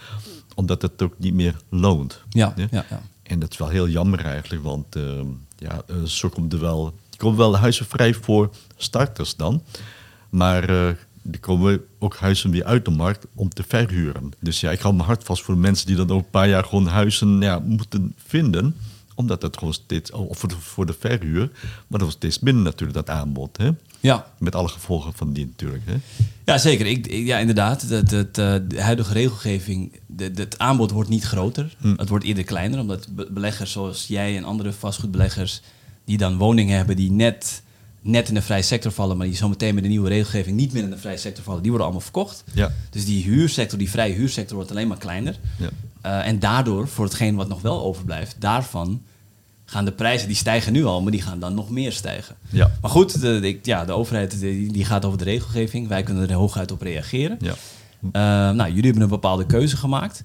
omdat 0.58 0.82
het 0.82 1.02
ook 1.02 1.14
niet 1.18 1.34
meer 1.34 1.56
loont. 1.70 2.24
Ja, 2.30 2.54
ja, 2.56 2.68
ja. 2.72 3.02
En 3.24 3.40
dat 3.40 3.52
is 3.52 3.58
wel 3.58 3.70
heel 3.70 3.88
jammer 3.88 4.26
eigenlijk, 4.26 4.64
want 4.64 4.96
ehm, 4.96 5.26
ja, 5.58 5.82
uh, 5.92 6.04
zo 6.04 6.30
komt 6.30 6.54
er 6.54 6.60
wel, 6.60 6.94
er 7.12 7.18
komen 7.18 7.38
wel 7.38 7.58
huizen 7.58 7.86
vrij 7.86 8.14
voor 8.14 8.50
starters 8.76 9.36
dan. 9.36 9.64
Maar 10.30 10.70
uh, 10.70 10.88
er 11.32 11.40
komen 11.40 11.82
ook 12.00 12.16
huizen 12.16 12.52
weer 12.52 12.64
uit 12.64 12.86
de 12.86 12.92
markt 12.92 13.26
om 13.36 13.50
te 13.50 13.64
verhuren. 13.68 14.32
Dus 14.40 14.60
ja, 14.60 14.72
ik 14.72 14.80
hou 14.80 14.94
mijn 14.94 15.08
hart 15.08 15.24
vast 15.24 15.44
voor 15.44 15.54
de 15.54 15.60
mensen 15.60 15.88
die 15.88 15.96
dan 15.96 16.12
ook 16.12 16.24
een 16.24 16.30
paar 16.30 16.48
jaar 16.48 16.64
gewoon 16.64 16.88
huizen 16.88 17.42
ja, 17.42 17.60
moeten 17.60 18.14
vinden 18.26 18.76
omdat 19.17 19.41
het 19.41 19.57
gewoon 19.57 19.74
steeds, 19.74 20.12
oh, 20.12 20.31
voor 20.31 20.50
de, 20.50 20.55
voor 20.55 20.86
de 20.86 20.95
verhuur, 21.00 21.51
maar 21.88 22.00
dat 22.00 22.01
was 22.01 22.12
steeds 22.12 22.39
minder 22.39 22.63
natuurlijk, 22.63 22.93
dat 22.93 23.09
aanbod. 23.09 23.57
Hè? 23.57 23.69
Ja. 24.00 24.31
Met 24.39 24.55
alle 24.55 24.67
gevolgen 24.67 25.13
van 25.13 25.33
die 25.33 25.45
natuurlijk. 25.45 25.83
Hè? 25.86 25.95
Ja, 26.45 26.57
zeker. 26.57 26.86
Ik, 26.86 27.12
ja, 27.12 27.38
inderdaad. 27.38 27.89
Dat, 27.89 28.09
dat, 28.09 28.27
eh, 28.38 28.55
de 28.67 28.81
huidige 28.81 29.13
regelgeving, 29.13 30.00
het 30.17 30.57
aanbod 30.59 30.91
wordt 30.91 31.09
niet 31.09 31.24
groter. 31.24 31.75
Hm. 31.79 31.93
Het 31.97 32.09
wordt 32.09 32.25
eerder 32.25 32.43
kleiner, 32.43 32.79
omdat 32.79 33.07
beleggers 33.29 33.71
zoals 33.71 34.07
jij 34.07 34.38
en 34.38 34.43
andere 34.43 34.74
vastgoedbeleggers, 34.74 35.62
die 36.05 36.17
dan 36.17 36.38
woningen 36.38 36.77
hebben 36.77 36.95
die 36.95 37.12
net, 37.12 37.63
net 38.08 38.28
in 38.28 38.34
de 38.34 38.42
vrije 38.42 38.62
sector 38.62 38.92
vallen, 38.92 39.18
maar 39.18 39.28
die 39.28 39.36
zometeen 39.36 39.74
met 39.74 39.84
de 39.84 39.90
nieuwe 39.90 40.10
regelgeving 40.10 40.56
niet 40.56 40.74
meer 40.74 40.84
in 40.84 40.90
de 40.90 40.98
vrije 40.98 41.18
sector 41.18 41.44
vallen, 41.44 41.62
die 41.62 41.70
worden 41.70 41.88
allemaal 41.88 42.06
verkocht. 42.06 42.44
Ja. 42.54 42.72
Dus 42.90 43.06
die 43.06 43.24
huursector, 43.24 43.80
die 43.80 43.90
vrije 43.90 44.14
huursector, 44.14 44.56
wordt 44.56 44.72
alleen 44.72 44.88
maar 44.88 44.98
kleiner. 44.98 45.40
Ja. 45.58 45.70
Uh, 46.06 46.28
en 46.28 46.40
daardoor, 46.40 46.88
voor 46.88 47.06
hetgeen 47.06 47.36
wat 47.36 47.48
nog 47.48 47.62
wel 47.62 47.84
overblijft, 47.84 48.36
daarvan 48.40 49.02
gaan 49.66 49.86
de 49.86 49.92
prijzen, 49.92 50.28
die 50.28 50.38
stijgen 50.38 50.74
nu 50.74 50.86
al, 50.86 51.02
maar 51.02 51.12
die 51.12 51.22
gaan 51.22 51.40
dan 51.40 51.54
nog 51.54 51.70
meer 51.70 51.92
stijgen. 51.92 52.36
Ja. 52.50 52.72
Maar 52.82 52.92
goed, 52.92 53.22
de, 53.22 53.60
ja, 53.62 53.86
de 53.86 53.92
overheid 53.92 54.40
die, 54.40 54.72
die, 54.72 54.86
gaat 54.86 55.06
over 55.06 55.18
de 55.18 55.24
regelgeving. 55.24 55.88
Wij 55.88 56.04
kunnen 56.04 56.30
er 56.30 56.36
hooguit 56.36 56.72
op 56.72 56.82
reageren. 56.82 57.38
Ja. 57.40 57.54
Uh, 58.02 58.12
nou, 58.56 58.68
jullie 58.68 58.84
hebben 58.84 59.02
een 59.02 59.08
bepaalde 59.08 59.46
keuze 59.46 59.78
gemaakt. 59.78 60.24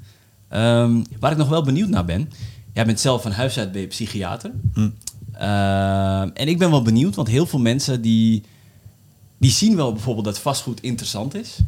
Um, 0.50 1.04
waar 1.18 1.30
ik 1.30 1.36
nog 1.36 1.48
wel 1.48 1.62
benieuwd 1.62 1.88
naar 1.88 2.04
ben. 2.04 2.30
Jij 2.72 2.84
bent 2.84 3.00
zelf 3.00 3.22
van 3.22 3.32
huis 3.32 3.58
uit 3.58 3.88
psychiater. 3.88 4.50
Hm. 4.74 4.88
Uh, 5.42 6.20
en 6.20 6.48
ik 6.48 6.58
ben 6.58 6.70
wel 6.70 6.82
benieuwd, 6.82 7.14
want 7.14 7.28
heel 7.28 7.46
veel 7.46 7.58
mensen 7.58 8.02
die, 8.02 8.42
die 9.38 9.50
zien 9.50 9.76
wel 9.76 9.92
bijvoorbeeld 9.92 10.24
dat 10.24 10.38
vastgoed 10.38 10.80
interessant 10.80 11.34
is. 11.34 11.58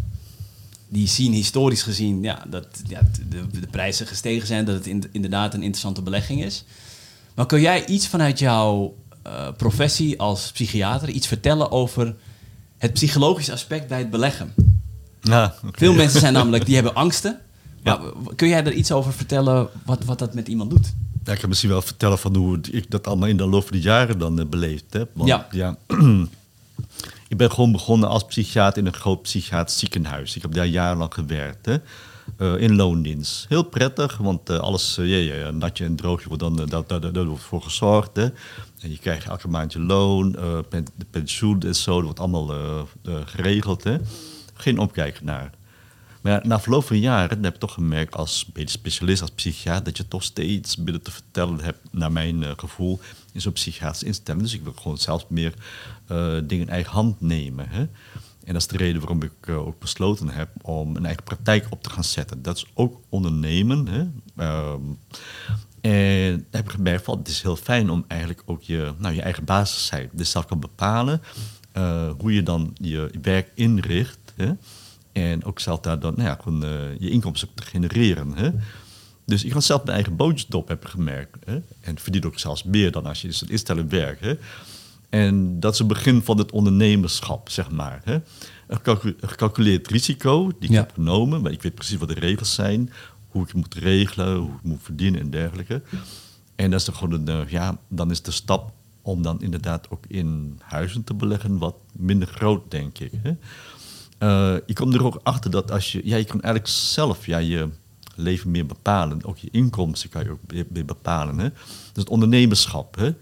Die 0.88 1.08
zien 1.08 1.32
historisch 1.32 1.82
gezien 1.82 2.22
ja, 2.22 2.44
dat 2.50 2.66
ja, 2.86 3.00
de, 3.28 3.60
de 3.60 3.66
prijzen 3.66 4.06
gestegen 4.06 4.46
zijn, 4.46 4.64
dat 4.64 4.84
het 4.84 5.08
inderdaad 5.12 5.54
een 5.54 5.62
interessante 5.62 6.02
belegging 6.02 6.44
is. 6.44 6.64
Maar 7.34 7.46
kun 7.46 7.60
jij 7.60 7.86
iets 7.86 8.08
vanuit 8.08 8.38
jouw 8.38 8.96
uh, 9.26 9.48
professie 9.56 10.20
als 10.20 10.52
psychiater 10.52 11.08
iets 11.08 11.26
vertellen 11.26 11.70
over 11.70 12.14
het 12.78 12.92
psychologische 12.92 13.52
aspect 13.52 13.88
bij 13.88 13.98
het 13.98 14.10
beleggen? 14.10 14.54
Veel 15.72 15.94
mensen 15.94 16.20
zijn 16.20 16.32
namelijk, 16.32 16.66
die 16.66 16.74
hebben 16.74 16.94
angsten. 16.94 17.38
Ja. 17.82 18.00
kun 18.36 18.48
jij 18.48 18.64
er 18.64 18.72
iets 18.72 18.92
over 18.92 19.12
vertellen 19.12 19.68
wat, 19.84 20.04
wat 20.04 20.18
dat 20.18 20.34
met 20.34 20.48
iemand 20.48 20.70
doet? 20.70 20.92
Ja, 21.24 21.32
ik 21.32 21.38
kan 21.38 21.48
misschien 21.48 21.70
wel 21.70 21.82
vertellen 21.82 22.18
van 22.18 22.36
hoe 22.36 22.58
ik 22.70 22.90
dat 22.90 23.06
allemaal 23.06 23.28
in 23.28 23.36
de 23.36 23.46
loop 23.46 23.62
van 23.62 23.76
de 23.76 23.82
jaren 23.82 24.18
dan 24.18 24.40
uh, 24.40 24.46
beleefd 24.46 24.92
heb. 24.92 25.10
Want, 25.12 25.28
ja. 25.28 25.46
ja 25.50 25.76
ik 27.28 27.36
ben 27.36 27.50
gewoon 27.50 27.72
begonnen 27.72 28.08
als 28.08 28.24
psychiater 28.24 28.78
in 28.78 28.86
een 28.86 28.94
groot 28.94 29.22
psychiatrisch 29.22 29.78
ziekenhuis. 29.78 30.36
Ik 30.36 30.42
heb 30.42 30.54
daar 30.54 30.66
jarenlang 30.66 31.14
gewerkt. 31.14 31.66
Hè. 31.66 31.76
Uh, 32.38 32.60
in 32.60 32.76
loondienst. 32.76 33.46
Heel 33.48 33.62
prettig, 33.62 34.16
want 34.16 34.50
uh, 34.50 34.58
alles 34.58 34.98
uh, 34.98 35.26
ja, 35.26 35.34
ja, 35.34 35.50
natje 35.50 35.84
en 35.84 35.96
droogje 35.96 36.28
wordt 36.28 36.42
dan 36.42 36.56
dat, 36.56 36.88
dat, 36.88 37.14
dat, 37.14 37.24
wordt 37.24 37.42
voor 37.42 37.62
gezorgd. 37.62 38.16
Hè. 38.16 38.24
En 38.80 38.90
je 38.90 38.98
krijgt 38.98 39.26
elke 39.26 39.48
maand 39.48 39.72
je 39.72 39.80
loon, 39.80 40.36
pen, 40.68 40.86
de 40.96 41.06
pensioen 41.10 41.60
en 41.60 41.74
zo, 41.74 41.94
dat 41.94 42.04
wordt 42.04 42.20
allemaal 42.20 42.86
geregeld. 43.24 43.84
Hè. 43.84 43.96
Geen 44.54 44.78
opkijken 44.78 45.24
naar. 45.24 45.50
Maar 46.24 46.46
na 46.46 46.60
verloop 46.60 46.84
van 46.84 46.98
jaren 46.98 47.44
heb 47.44 47.54
ik 47.54 47.60
toch 47.60 47.72
gemerkt 47.72 48.14
als 48.14 48.50
specialist, 48.64 49.20
als 49.20 49.30
psychiater, 49.30 49.84
dat 49.84 49.96
je 49.96 50.08
toch 50.08 50.22
steeds 50.22 50.76
binnen 50.76 51.02
te 51.02 51.10
vertellen 51.10 51.60
hebt, 51.60 51.78
naar 51.90 52.12
mijn 52.12 52.44
gevoel, 52.56 53.00
in 53.32 53.40
zo'n 53.40 53.52
psychiatrische 53.52 54.06
instelling. 54.06 54.42
Dus 54.42 54.54
ik 54.54 54.62
wil 54.62 54.72
gewoon 54.72 54.98
zelfs 54.98 55.26
meer 55.28 55.54
dingen 56.44 56.66
in 56.66 56.68
eigen 56.68 56.92
hand 56.92 57.20
nemen. 57.20 57.68
Hè. 57.68 57.80
En 58.44 58.52
dat 58.52 58.56
is 58.56 58.66
de 58.66 58.76
reden 58.76 59.00
waarom 59.00 59.22
ik 59.22 59.46
uh, 59.46 59.66
ook 59.66 59.78
besloten 59.78 60.28
heb 60.28 60.48
om 60.62 60.96
een 60.96 61.04
eigen 61.04 61.22
praktijk 61.22 61.66
op 61.70 61.82
te 61.82 61.90
gaan 61.90 62.04
zetten. 62.04 62.42
Dat 62.42 62.56
is 62.56 62.66
ook 62.74 63.00
ondernemen. 63.08 63.86
Hè? 63.86 64.00
Um, 64.72 64.98
en 65.80 66.46
heb 66.50 66.64
ik 66.64 66.70
gemerkt 66.70 67.04
van, 67.04 67.18
het 67.18 67.28
is 67.28 67.42
heel 67.42 67.56
fijn 67.56 67.90
om 67.90 68.04
eigenlijk 68.08 68.42
ook 68.46 68.62
je, 68.62 68.94
nou, 68.98 69.14
je 69.14 69.22
eigen 69.22 69.44
basis 69.44 69.76
te 69.76 69.84
zijn. 69.84 70.08
Dus 70.12 70.30
zelf 70.30 70.46
kan 70.46 70.60
bepalen 70.60 71.22
hoe 72.18 72.34
je 72.34 72.42
dan 72.42 72.76
je 72.80 73.10
werk 73.22 73.50
inricht. 73.54 74.18
Hè? 74.36 74.52
En 75.14 75.44
ook 75.44 75.60
zelf 75.60 75.80
daar 75.80 75.98
dan 75.98 76.14
nou 76.16 76.28
ja, 76.28 76.38
gewoon, 76.42 76.64
uh, 76.64 76.98
je 76.98 77.10
inkomsten 77.10 77.48
te 77.54 77.62
genereren. 77.62 78.32
Hè? 78.36 78.50
Dus 79.24 79.44
ik 79.44 79.50
kan 79.50 79.62
zelf 79.62 79.82
mijn 79.84 79.94
eigen 79.94 80.16
bootjes 80.16 80.46
op, 80.48 80.68
heb 80.68 80.82
ik 80.84 80.88
gemerkt. 80.88 81.36
Hè? 81.44 81.60
En 81.80 81.98
verdien 81.98 82.24
ook 82.24 82.38
zelfs 82.38 82.62
meer 82.62 82.92
dan 82.92 83.06
als 83.06 83.22
je 83.22 83.28
in 83.28 83.34
een 83.40 83.48
instelling 83.48 83.90
werkt. 83.90 84.20
Hè? 84.20 84.34
En 85.08 85.60
dat 85.60 85.72
is 85.72 85.78
het 85.78 85.88
begin 85.88 86.22
van 86.22 86.38
het 86.38 86.52
ondernemerschap, 86.52 87.48
zeg 87.48 87.70
maar. 87.70 88.00
Hè. 88.04 88.18
Een 88.66 89.14
gecalculeerd 89.20 89.88
risico 89.88 90.52
die 90.58 90.68
ik 90.68 90.76
heb 90.76 90.92
genomen, 90.94 91.42
maar 91.42 91.52
ik 91.52 91.62
weet 91.62 91.74
precies 91.74 91.98
wat 91.98 92.08
de 92.08 92.14
regels 92.14 92.54
zijn, 92.54 92.92
hoe 93.28 93.42
ik 93.42 93.48
het 93.48 93.56
moet 93.56 93.74
regelen, 93.74 94.36
hoe 94.36 94.54
ik 94.54 94.62
moet 94.62 94.82
verdienen 94.82 95.20
en 95.20 95.30
dergelijke. 95.30 95.82
En 96.54 96.70
dat 96.70 96.80
is 96.80 96.86
dan 96.86 96.94
gewoon 96.94 97.28
een, 97.28 97.46
ja, 97.48 97.78
dan 97.88 98.10
is 98.10 98.22
de 98.22 98.30
stap 98.30 98.72
om 99.02 99.22
dan 99.22 99.42
inderdaad 99.42 99.90
ook 99.90 100.04
in 100.08 100.58
huizen 100.62 101.04
te 101.04 101.14
beleggen 101.14 101.58
wat 101.58 101.76
minder 101.92 102.28
groot, 102.28 102.70
denk 102.70 102.98
ik. 102.98 103.12
Hè. 103.22 103.36
Uh, 104.18 104.56
je 104.66 104.72
komt 104.74 104.94
er 104.94 105.04
ook 105.04 105.20
achter 105.22 105.50
dat 105.50 105.70
als 105.70 105.92
je, 105.92 106.00
ja, 106.04 106.16
je 106.16 106.24
kan 106.24 106.40
eigenlijk 106.40 106.74
zelf 106.74 107.26
ja, 107.26 107.38
je 107.38 107.68
leven 108.14 108.50
meer 108.50 108.66
bepalen. 108.66 109.24
Ook 109.24 109.38
je 109.38 109.48
inkomsten 109.50 110.10
kan 110.10 110.24
je 110.24 110.30
ook 110.30 110.68
meer 110.68 110.84
bepalen. 110.84 111.38
Hè. 111.38 111.48
Dus 111.50 112.02
het 112.02 112.08
ondernemerschap. 112.08 112.96
Hè 112.96 113.12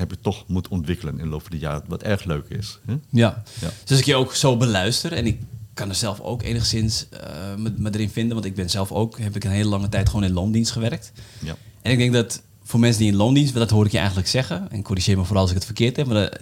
heb 0.00 0.10
je 0.10 0.20
toch 0.20 0.44
moeten 0.46 0.72
ontwikkelen 0.72 1.18
in 1.18 1.24
de 1.24 1.30
loop 1.30 1.42
van 1.42 1.50
de 1.50 1.58
jaren, 1.58 1.82
wat 1.88 2.02
erg 2.02 2.24
leuk 2.24 2.48
is. 2.48 2.78
Hè? 2.86 2.92
Ja. 2.92 3.42
ja. 3.60 3.68
dus 3.82 3.90
als 3.90 3.98
ik 3.98 4.04
je 4.04 4.14
ook 4.14 4.34
zo 4.34 4.56
beluister 4.56 5.12
en 5.12 5.26
ik 5.26 5.40
kan 5.74 5.88
er 5.88 5.94
zelf 5.94 6.20
ook 6.20 6.42
enigszins 6.42 7.06
uh, 7.12 7.20
me, 7.56 7.72
me, 7.76 7.90
erin 7.92 8.10
vinden, 8.10 8.34
want 8.34 8.44
ik 8.46 8.54
ben 8.54 8.70
zelf 8.70 8.92
ook, 8.92 9.18
heb 9.18 9.36
ik 9.36 9.44
een 9.44 9.50
hele 9.50 9.68
lange 9.68 9.88
tijd 9.88 10.08
gewoon 10.08 10.24
in 10.24 10.32
loondienst 10.32 10.72
gewerkt. 10.72 11.12
Ja. 11.38 11.56
En 11.82 11.92
ik 11.92 11.98
denk 11.98 12.12
dat 12.12 12.42
voor 12.62 12.80
mensen 12.80 13.00
die 13.00 13.10
in 13.10 13.16
loondienst, 13.16 13.54
dat 13.54 13.70
hoor 13.70 13.84
ik 13.84 13.92
je 13.92 13.98
eigenlijk 13.98 14.28
zeggen, 14.28 14.70
en 14.70 14.82
corrigeer 14.82 15.16
me 15.16 15.24
vooral 15.24 15.42
als 15.42 15.50
ik 15.50 15.56
het 15.56 15.66
verkeerd 15.66 15.96
heb, 15.96 16.06
maar 16.06 16.40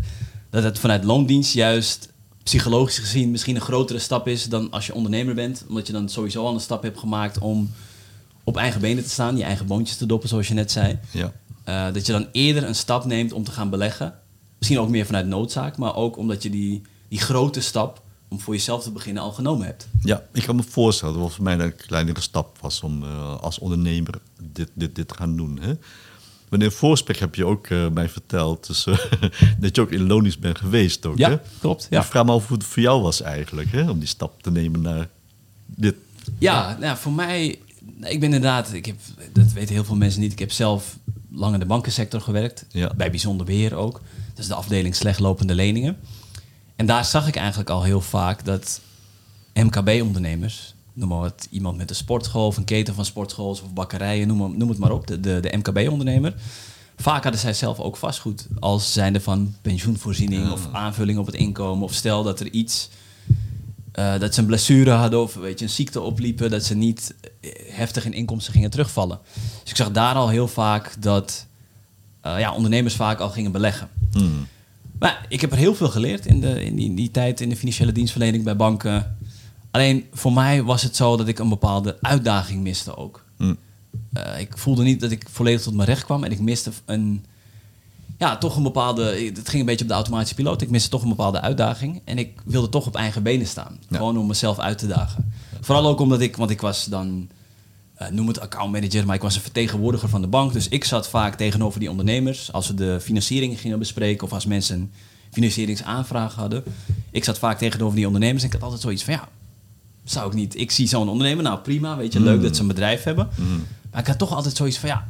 dat 0.50 0.62
het 0.62 0.78
vanuit 0.78 1.04
loondienst 1.04 1.52
juist 1.52 2.12
psychologisch 2.48 2.98
gezien 2.98 3.30
misschien 3.30 3.54
een 3.54 3.60
grotere 3.60 3.98
stap 3.98 4.28
is 4.28 4.44
dan 4.44 4.70
als 4.70 4.86
je 4.86 4.94
ondernemer 4.94 5.34
bent, 5.34 5.64
omdat 5.68 5.86
je 5.86 5.92
dan 5.92 6.08
sowieso 6.08 6.44
al 6.44 6.54
een 6.54 6.60
stap 6.60 6.82
hebt 6.82 6.98
gemaakt 6.98 7.38
om 7.38 7.70
op 8.44 8.56
eigen 8.56 8.80
benen 8.80 9.02
te 9.02 9.10
staan, 9.10 9.36
je 9.36 9.44
eigen 9.44 9.66
boontjes 9.66 9.96
te 9.96 10.06
doppen, 10.06 10.28
zoals 10.28 10.48
je 10.48 10.54
net 10.54 10.70
zei. 10.70 10.98
Ja. 11.10 11.32
Uh, 11.68 11.94
dat 11.94 12.06
je 12.06 12.12
dan 12.12 12.26
eerder 12.32 12.64
een 12.64 12.74
stap 12.74 13.04
neemt 13.04 13.32
om 13.32 13.44
te 13.44 13.50
gaan 13.50 13.70
beleggen. 13.70 14.14
Misschien 14.58 14.80
ook 14.80 14.88
meer 14.88 15.06
vanuit 15.06 15.26
noodzaak, 15.26 15.76
maar 15.76 15.94
ook 15.94 16.16
omdat 16.16 16.42
je 16.42 16.50
die, 16.50 16.82
die 17.08 17.20
grote 17.20 17.60
stap 17.60 18.02
om 18.28 18.40
voor 18.40 18.54
jezelf 18.54 18.82
te 18.82 18.90
beginnen 18.90 19.22
al 19.22 19.32
genomen 19.32 19.66
hebt. 19.66 19.88
Ja, 20.02 20.22
ik 20.32 20.42
kan 20.42 20.56
me 20.56 20.62
voorstellen 20.62 21.14
dat 21.14 21.24
het 21.24 21.32
voor 21.34 21.44
mij 21.44 21.58
een 21.58 21.76
kleinere 21.76 22.20
stap 22.20 22.58
was 22.60 22.80
om 22.80 23.02
uh, 23.02 23.38
als 23.40 23.58
ondernemer 23.58 24.14
dit, 24.42 24.70
dit, 24.74 24.94
dit 24.94 25.08
te 25.08 25.14
gaan 25.14 25.36
doen. 25.36 25.58
Hè? 25.60 25.72
Een 26.50 26.72
voorsprek 26.72 27.18
heb 27.18 27.34
je 27.34 27.44
ook 27.46 27.66
eh, 27.66 27.88
mij 27.88 28.08
verteld 28.08 28.66
dus, 28.66 28.86
eh, 28.86 28.98
dat 29.60 29.76
je 29.76 29.80
ook 29.82 29.90
in 29.90 30.06
Lonisch 30.06 30.38
bent 30.38 30.58
geweest. 30.58 31.06
Ook, 31.06 31.18
Ja, 31.18 31.30
hè? 31.30 31.36
klopt, 31.60 31.86
Ik 31.90 32.02
vraag 32.02 32.24
me 32.24 32.32
af 32.32 32.46
hoe 32.48 32.56
het 32.56 32.66
voor 32.66 32.82
jou 32.82 33.02
was 33.02 33.20
eigenlijk, 33.22 33.70
hè? 33.72 33.90
om 33.90 33.98
die 33.98 34.08
stap 34.08 34.42
te 34.42 34.50
nemen 34.50 34.80
naar 34.80 35.08
dit. 35.66 35.94
Ja, 36.38 36.76
nou, 36.80 36.96
voor 36.96 37.12
mij, 37.12 37.46
ik 38.00 38.20
ben 38.20 38.22
inderdaad, 38.22 38.72
ik 38.72 38.86
heb, 38.86 38.96
dat 39.32 39.52
weten 39.52 39.74
heel 39.74 39.84
veel 39.84 39.96
mensen 39.96 40.20
niet, 40.20 40.32
ik 40.32 40.38
heb 40.38 40.52
zelf 40.52 40.96
lang 41.30 41.54
in 41.54 41.60
de 41.60 41.66
bankensector 41.66 42.20
gewerkt, 42.20 42.64
Ja. 42.70 42.92
bij 42.96 43.10
bijzonder 43.10 43.46
beheer 43.46 43.74
ook. 43.74 43.92
Dat 44.28 44.38
is 44.38 44.46
de 44.46 44.54
afdeling 44.54 44.94
slechtlopende 44.96 45.54
leningen. 45.54 45.96
En 46.76 46.86
daar 46.86 47.04
zag 47.04 47.28
ik 47.28 47.36
eigenlijk 47.36 47.70
al 47.70 47.82
heel 47.82 48.00
vaak 48.00 48.44
dat 48.44 48.80
MKB-ondernemers, 49.54 50.74
noem 50.98 51.08
maar 51.08 51.18
wat, 51.18 51.48
iemand 51.50 51.76
met 51.76 51.90
een 51.90 51.96
sportschool 51.96 52.46
of 52.46 52.56
een 52.56 52.64
keten 52.64 52.94
van 52.94 53.04
sportschool's 53.04 53.62
of 53.62 53.72
bakkerijen, 53.72 54.28
noem, 54.28 54.56
noem 54.56 54.68
het 54.68 54.78
maar 54.78 54.92
op, 54.92 55.06
de, 55.06 55.20
de, 55.20 55.40
de 55.40 55.56
MKB-ondernemer. 55.56 56.34
Vaak 56.96 57.22
hadden 57.22 57.40
zij 57.40 57.54
zelf 57.54 57.78
ook 57.78 57.96
vastgoed 57.96 58.46
als 58.60 58.92
zijnde 58.92 59.20
van 59.20 59.54
pensioenvoorziening 59.62 60.50
of 60.50 60.68
aanvulling 60.72 61.18
op 61.18 61.26
het 61.26 61.34
inkomen. 61.34 61.84
Of 61.84 61.94
stel 61.94 62.22
dat 62.22 62.40
er 62.40 62.50
iets 62.50 62.88
eh, 63.92 64.18
dat 64.18 64.34
ze 64.34 64.40
een 64.40 64.46
blessure 64.46 64.90
hadden 64.90 65.22
of 65.22 65.34
weet 65.34 65.58
je, 65.58 65.64
een 65.64 65.70
ziekte 65.70 66.00
opliepen, 66.00 66.50
dat 66.50 66.64
ze 66.64 66.74
niet 66.74 67.14
eh, 67.40 67.50
heftig 67.70 68.04
in 68.04 68.12
inkomsten 68.12 68.52
gingen 68.52 68.70
terugvallen. 68.70 69.18
Dus 69.62 69.70
ik 69.70 69.76
zag 69.76 69.90
daar 69.90 70.14
al 70.14 70.28
heel 70.28 70.48
vaak 70.48 71.02
dat 71.02 71.46
eh, 72.20 72.38
ja, 72.38 72.54
ondernemers 72.54 72.94
vaak 72.94 73.20
al 73.20 73.30
gingen 73.30 73.52
beleggen. 73.52 73.88
Hmm. 74.12 74.46
Maar 74.98 75.26
ik 75.28 75.40
heb 75.40 75.52
er 75.52 75.58
heel 75.58 75.74
veel 75.74 75.88
geleerd 75.88 76.26
in, 76.26 76.40
de, 76.40 76.64
in 76.64 76.76
die, 76.76 76.94
die 76.94 77.10
tijd 77.10 77.40
in 77.40 77.48
de 77.48 77.56
financiële 77.56 77.92
dienstverlening 77.92 78.44
bij 78.44 78.56
banken. 78.56 79.17
Alleen 79.70 80.06
voor 80.12 80.32
mij 80.32 80.62
was 80.62 80.82
het 80.82 80.96
zo 80.96 81.16
dat 81.16 81.28
ik 81.28 81.38
een 81.38 81.48
bepaalde 81.48 81.98
uitdaging 82.00 82.62
miste 82.62 82.96
ook. 82.96 83.25
Hmm. 83.37 83.56
Eh, 84.12 84.40
ik 84.40 84.58
voelde 84.58 84.82
niet 84.82 85.00
dat 85.00 85.10
ik 85.10 85.26
volledig 85.30 85.62
tot 85.62 85.75
mijn 85.75 85.88
recht 85.88 86.04
kwam 86.04 86.25
en 86.25 86.30
ik 86.30 86.40
miste 86.40 86.70
een, 86.84 87.25
ja, 88.18 88.38
toch 88.38 88.56
een 88.56 88.62
bepaalde, 88.62 89.02
het 89.34 89.48
ging 89.48 89.60
een 89.60 89.66
beetje 89.66 89.84
op 89.84 89.90
de 89.90 89.96
automatische 89.96 90.34
piloot. 90.34 90.62
Ik 90.62 90.70
miste 90.70 90.88
toch 90.88 91.02
een 91.02 91.08
bepaalde 91.08 91.40
uitdaging 91.40 92.00
en 92.04 92.18
ik 92.18 92.40
wilde 92.44 92.68
toch 92.68 92.87
op 92.87 92.96
eigen 92.96 93.22
benen 93.22 93.46
staan. 93.46 93.78
Ja. 93.88 93.96
Gewoon 93.96 94.18
om 94.18 94.26
mezelf 94.26 94.58
uit 94.58 94.78
te 94.78 94.87
dagen. 94.87 95.32
Vooral 95.60 95.87
ook 95.87 96.00
omdat 96.00 96.20
ik, 96.20 96.37
want 96.37 96.50
ik 96.50 96.60
was 96.60 96.84
dan, 96.84 97.28
eh, 97.94 98.08
noem 98.08 98.28
het 98.28 98.40
accountmanager, 98.40 99.06
maar 99.06 99.14
ik 99.14 99.22
was 99.22 99.34
een 99.34 99.40
vertegenwoordiger 99.40 100.08
van 100.08 100.20
de 100.20 100.26
bank. 100.26 100.52
Dus 100.52 100.68
ik 100.68 100.84
zat 100.84 101.08
vaak 101.08 101.34
tegenover 101.34 101.80
die 101.80 101.90
ondernemers 101.90 102.52
als 102.52 102.66
we 102.66 102.75
de 102.75 103.00
financiering 103.00 103.60
gingen 103.60 103.78
bespreken 103.78 104.26
of 104.26 104.32
als 104.32 104.46
mensen 104.46 104.80
een 104.80 104.92
financieringsaanvraag 105.30 106.34
hadden. 106.34 106.62
Ik 107.10 107.25
zat 107.25 107.38
vaak 107.38 107.58
tegenover 107.58 107.96
die 107.96 108.06
ondernemers 108.06 108.42
en 108.42 108.48
ik 108.48 108.54
had 108.54 108.62
altijd 108.62 108.80
zoiets 108.80 109.04
van 109.04 109.14
ja, 109.14 109.28
zou 110.10 110.26
ik 110.28 110.34
niet. 110.34 110.58
Ik 110.58 110.70
zie 110.70 110.88
zo'n 110.88 111.08
ondernemer, 111.08 111.44
nou 111.44 111.58
prima, 111.58 111.96
weet 111.96 112.12
je, 112.12 112.20
leuk 112.20 112.42
dat 112.42 112.56
ze 112.56 112.62
een 112.62 112.68
bedrijf 112.68 113.02
hebben. 113.02 113.28
Maar 113.90 114.00
ik 114.00 114.06
had 114.06 114.18
toch 114.18 114.32
altijd 114.32 114.56
zoiets 114.56 114.78
van 114.78 114.88
ja, 114.88 115.08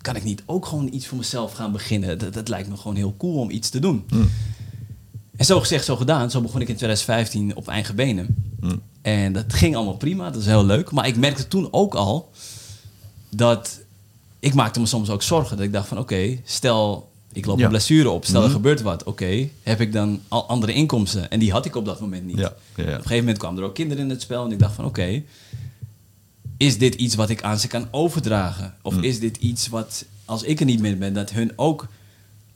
kan 0.00 0.16
ik 0.16 0.24
niet 0.24 0.42
ook 0.46 0.66
gewoon 0.66 0.88
iets 0.92 1.06
voor 1.06 1.18
mezelf 1.18 1.52
gaan 1.52 1.72
beginnen? 1.72 2.18
Dat, 2.18 2.34
dat 2.34 2.48
lijkt 2.48 2.68
me 2.68 2.76
gewoon 2.76 2.96
heel 2.96 3.14
cool 3.18 3.38
om 3.38 3.50
iets 3.50 3.68
te 3.68 3.78
doen. 3.78 4.04
En 5.36 5.44
zo 5.44 5.60
gezegd, 5.60 5.84
zo 5.84 5.96
gedaan. 5.96 6.30
Zo 6.30 6.40
begon 6.40 6.60
ik 6.60 6.68
in 6.68 6.76
2015 6.76 7.56
op 7.56 7.68
eigen 7.68 7.94
benen. 7.94 8.52
En 9.02 9.32
dat 9.32 9.52
ging 9.52 9.76
allemaal 9.76 9.96
prima, 9.96 10.30
dat 10.30 10.40
is 10.40 10.46
heel 10.46 10.64
leuk. 10.64 10.90
Maar 10.90 11.06
ik 11.06 11.16
merkte 11.16 11.48
toen 11.48 11.68
ook 11.70 11.94
al 11.94 12.30
dat 13.28 13.80
ik 14.40 14.54
maakte 14.54 14.80
me 14.80 14.86
soms 14.86 15.10
ook 15.10 15.22
zorgen. 15.22 15.56
Dat 15.56 15.66
ik 15.66 15.72
dacht 15.72 15.88
van 15.88 15.98
oké, 15.98 16.38
stel 16.44 17.12
ik 17.34 17.46
loop 17.46 17.58
Ja. 17.58 17.64
een 17.64 17.70
blessure 17.70 18.10
op, 18.10 18.24
stel 18.24 18.40
er 18.40 18.46
Mhm. 18.46 18.56
gebeurt 18.56 18.82
wat. 18.82 19.02
Oké, 19.04 19.48
heb 19.62 19.80
ik 19.80 19.92
dan 19.92 20.20
al 20.28 20.46
andere 20.48 20.72
inkomsten? 20.72 21.30
En 21.30 21.38
die 21.38 21.52
had 21.52 21.64
ik 21.66 21.76
op 21.76 21.84
dat 21.84 22.00
moment 22.00 22.24
niet. 22.26 22.38
Ja. 22.38 22.46
Op 22.46 22.54
een 22.76 22.84
gegeven 22.84 23.16
moment 23.16 23.38
kwamen 23.38 23.58
er 23.62 23.68
ook 23.68 23.74
kinderen 23.74 24.04
in 24.04 24.10
het 24.10 24.22
spel. 24.22 24.44
En 24.44 24.52
ik 24.52 24.58
dacht 24.58 24.74
van 24.74 24.84
oké, 24.84 25.22
is 26.56 26.78
dit 26.78 26.94
iets 26.94 27.14
wat 27.14 27.30
ik 27.30 27.42
aan 27.42 27.58
ze 27.58 27.66
kan 27.68 27.86
overdragen? 27.90 28.74
Of 28.82 29.00
is 29.00 29.18
dit 29.20 29.36
iets 29.36 29.68
wat, 29.68 30.04
als 30.24 30.42
ik 30.42 30.60
er 30.60 30.66
niet 30.66 30.80
meer 30.80 30.98
ben, 30.98 31.12
dat 31.14 31.30
hun 31.30 31.52
ook 31.56 31.88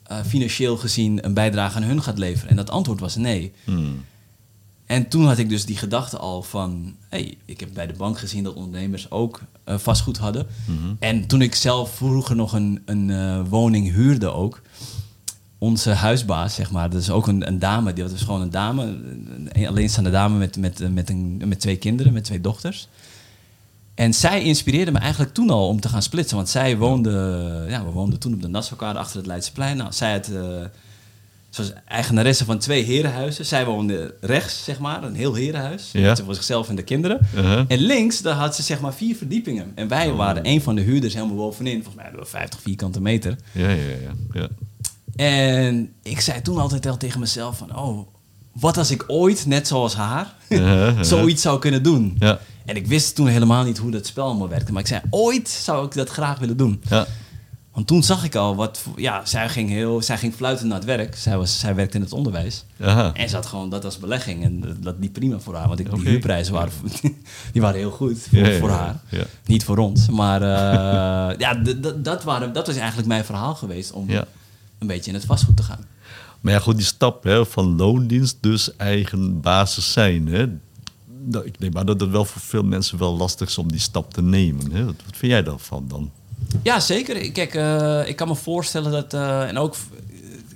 eh, 0.03 0.19
financieel 0.27 0.77
gezien 0.77 1.25
een 1.25 1.35
bijdrage 1.35 1.77
aan 1.77 1.83
hun 1.83 2.03
gaat 2.03 2.19
leveren? 2.19 2.51
En 2.51 2.57
dat 2.57 2.71
antwoord 2.71 3.01
was 3.01 3.17
nee. 3.17 3.53
Hmm. 3.65 4.05
En 4.89 5.09
toen 5.09 5.27
had 5.27 5.39
ik 5.39 5.49
dus 5.49 5.65
die 5.65 5.77
gedachte 5.77 6.19
al 6.19 6.43
van... 6.43 6.97
hey, 7.09 7.39
ik 7.45 7.61
heb 7.61 7.69
bij 7.75 7.87
de 7.87 7.93
bank 7.93 8.19
gezien 8.19 8.45
dat 8.45 8.55
ondernemers 8.55 9.11
ook 9.11 9.41
eh, 9.65 9.79
vastgoed 9.79 10.19
hadden. 10.19 10.47
En 10.99 11.27
toen 11.27 11.43
ik 11.43 11.55
zelf 11.55 11.95
vroeger 11.95 12.37
nog 12.37 12.53
een, 12.53 12.83
een 12.85 13.11
eh, 13.11 13.41
woning 13.49 13.93
huurde 13.93 14.33
ook... 14.33 14.63
Onze 15.59 15.91
huisbaas, 15.91 16.55
zeg 16.55 16.71
maar, 16.71 16.91
dat 16.91 17.01
is 17.01 17.11
ook 17.11 17.27
een, 17.27 17.47
een 17.47 17.59
dame. 17.59 17.93
Die 17.93 18.05
was 18.05 18.23
gewoon 18.23 18.41
een 18.41 18.51
dame, 18.51 18.83
een 19.49 19.67
alleenstaande 19.67 20.11
dame 20.11 20.39
met, 20.39 20.57
met, 20.57 20.81
eh, 20.81 20.89
met, 20.89 21.11
een, 21.11 21.43
met 21.45 21.61
twee 21.61 21.77
kinderen, 21.77 22.13
met 22.13 22.25
twee 22.25 22.41
dochters. 22.41 22.89
En 23.95 24.15
zij 24.15 24.43
inspireerde 24.43 24.93
me 24.93 24.99
eigenlijk 24.99 25.35
toen 25.35 25.51
al 25.51 25.69
om 25.69 25.81
te 25.81 25.89
gaan 25.89 26.03
splitsen. 26.03 26.37
Want 26.37 26.49
zij 26.49 26.77
woonde, 26.77 27.11
ja, 27.69 27.85
we 27.85 27.91
woonden 27.91 28.19
toen 28.19 28.35
op 28.35 28.43
de 28.43 28.49
Nassaukade 28.49 28.99
achter 28.99 29.17
het 29.17 29.27
Leidseplein. 29.27 29.77
Nou, 29.77 29.93
zij 29.93 30.13
had, 30.13 30.31
ze 31.51 31.63
was 31.63 31.73
eigenaresse 31.85 32.45
van 32.45 32.59
twee 32.59 32.85
herenhuizen. 32.85 33.47
Zij 33.47 33.65
woonde 33.65 34.15
rechts, 34.21 34.65
zeg 34.65 34.79
maar, 34.79 35.03
een 35.03 35.15
heel 35.15 35.35
herenhuis. 35.35 35.89
Ja. 35.93 36.15
Ze 36.15 36.25
voor 36.25 36.35
zichzelf 36.35 36.69
en 36.69 36.77
de 36.77 36.83
kinderen. 36.83 37.27
Uh-huh. 37.35 37.65
En 37.69 37.79
links, 37.79 38.23
daar 38.23 38.35
had 38.35 38.57
ze 38.57 38.63
zeg 38.63 38.81
maar 38.81 38.95
vier 38.95 39.17
verdiepingen. 39.17 39.73
En 39.75 39.89
wij 39.89 40.13
waren 40.13 40.47
een 40.47 40.63
van 40.63 40.75
de 40.75 40.81
huurders 40.81 41.15
helemaal 41.15 41.37
bovenin. 41.37 41.75
Volgens 41.75 41.95
mij 41.95 42.05
hadden 42.05 42.23
we 42.23 42.29
50 42.29 42.61
vierkante 42.61 43.01
meter. 43.01 43.37
Ja, 43.53 43.69
ja, 43.69 43.75
ja. 43.75 44.41
ja. 44.41 44.49
En 45.17 45.93
ik 46.03 46.21
zei 46.21 46.43
toen 46.43 46.59
altijd 46.59 46.87
al 46.87 46.97
tegen 46.97 47.21
mezelf 47.21 47.59
van... 47.59 47.77
Oh, 47.79 48.09
wat 48.53 48.77
als 48.77 48.91
ik 48.91 49.05
ooit, 49.07 49.47
net 49.47 49.69
zoals 49.69 49.95
haar, 49.95 50.35
Uh-huh, 50.49 51.03
zoiets 51.03 51.43
zou 51.43 51.59
kunnen 51.59 51.83
doen? 51.83 52.17
Ja. 52.19 52.41
En 52.65 52.77
ik 52.77 52.87
wist 52.87 53.15
toen 53.15 53.27
helemaal 53.27 53.65
niet 53.65 53.79
hoe 53.79 53.91
dat 53.91 54.07
spel 54.07 54.25
allemaal 54.25 54.49
werkte. 54.49 54.73
Maar 54.73 54.83
ik 54.83 54.89
zei, 54.89 55.01
ooit 55.11 55.49
zou 55.49 55.87
ik 55.87 55.95
dat 55.95 56.09
graag 56.09 56.39
willen 56.39 56.57
doen. 56.57 56.83
Ja. 56.89 57.07
Want 57.79 57.91
toen 57.91 58.03
zag 58.03 58.25
ik 58.25 58.35
al 58.35 58.57
wat... 58.57 58.85
Ja, 58.97 59.25
zij 59.25 59.49
ging, 59.49 59.69
heel, 59.69 60.03
zij 60.03 60.19
ging 60.19 60.35
fluiten 60.35 60.67
naar 60.67 60.77
het 60.77 60.87
werk. 60.87 61.17
Zij, 61.17 61.37
was, 61.37 61.59
zij 61.59 61.75
werkte 61.75 61.97
in 61.97 62.03
het 62.03 62.13
onderwijs. 62.13 62.65
Aha. 62.81 63.15
En 63.15 63.29
ze 63.29 63.35
had 63.35 63.47
gewoon 63.47 63.71
dat 63.71 63.85
als 63.85 63.99
belegging. 63.99 64.45
En 64.45 64.61
dat, 64.61 64.83
dat 64.83 64.95
liep 64.99 65.13
prima 65.13 65.39
voor 65.39 65.55
haar. 65.55 65.69
Want 65.69 65.81
ik, 65.81 65.87
Oké. 65.87 65.97
die 65.97 66.09
huurprijzen 66.09 66.53
waren, 66.55 66.73
die 67.53 67.63
waren 67.63 67.79
heel 67.79 67.91
goed 67.91 68.19
voor, 68.19 68.39
Ja, 68.39 68.49
ja, 68.49 68.59
voor 68.59 68.69
ja. 68.69 68.77
haar. 68.77 69.01
Ja. 69.09 69.25
Niet 69.45 69.65
voor 69.65 69.77
ons. 69.77 70.09
Maar 70.09 70.43
eh, 70.43 71.39
ja, 71.45 71.55
dat, 71.97 72.25
waren, 72.25 72.53
dat 72.53 72.67
was 72.67 72.77
eigenlijk 72.77 73.09
mijn 73.09 73.25
verhaal 73.25 73.55
geweest. 73.55 73.93
Om 73.93 74.11
een 74.79 74.87
beetje 74.87 75.11
in 75.11 75.17
het 75.17 75.27
vastgoed 75.27 75.57
te 75.57 75.63
gaan. 75.63 75.87
Maar 76.41 76.53
ja, 76.53 76.59
goed, 76.59 76.77
die 76.77 76.87
stap 76.87 77.25
hè, 77.25 77.47
van 77.47 77.77
loondienst 77.77 78.37
dus 78.41 78.77
eigen 78.77 79.41
basis 79.41 79.93
zijn. 79.93 80.29
Hè. 80.29 80.47
Nou, 81.25 81.45
ik 81.45 81.61
denk 81.61 81.73
maar 81.73 81.85
dat 81.85 82.01
het 82.01 82.11
wel 82.11 82.25
voor 82.25 82.41
veel 82.41 82.65
mensen 82.65 82.99
wel 82.99 83.17
lastig 83.17 83.49
is 83.49 83.59
om 83.59 83.71
die 83.71 83.81
stap 83.81 84.13
te 84.13 84.23
nemen. 84.23 84.73
Hè. 84.73 84.85
Wat, 84.85 84.95
wat 85.05 85.17
vind 85.17 85.33
jij 85.33 85.43
daarvan 85.43 85.85
dan? 85.89 86.11
Ja, 86.63 86.81
zeker. 86.81 87.33
Kijk, 87.33 87.55
eh, 87.55 88.09
ik 88.09 88.17
kan 88.17 88.29
me 88.29 88.35
voorstellen 88.35 88.93
dat... 88.93 89.15
eh, 89.15 89.49
en 89.49 89.59
ook, 89.59 89.75
eh, 89.75 89.79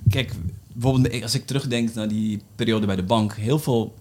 kijk, 0.09 0.31
bijvoorbeeld 0.73 1.23
als 1.23 1.35
ik 1.35 1.45
terugdenk 1.45 1.93
naar 1.93 2.07
die 2.07 2.41
periode 2.55 2.85
bij 2.85 2.95
de 2.95 3.03
bank... 3.03 3.33
heel 3.35 3.59
veel 3.59 3.93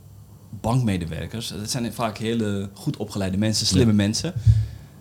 bankmedewerkers, 0.60 1.48
dat 1.48 1.70
zijn 1.70 1.92
vaak 1.92 2.18
hele 2.18 2.68
goed 2.74 2.96
opgeleide 2.96 3.36
mensen, 3.36 3.66
slimme 3.66 3.92
mensen... 3.92 4.32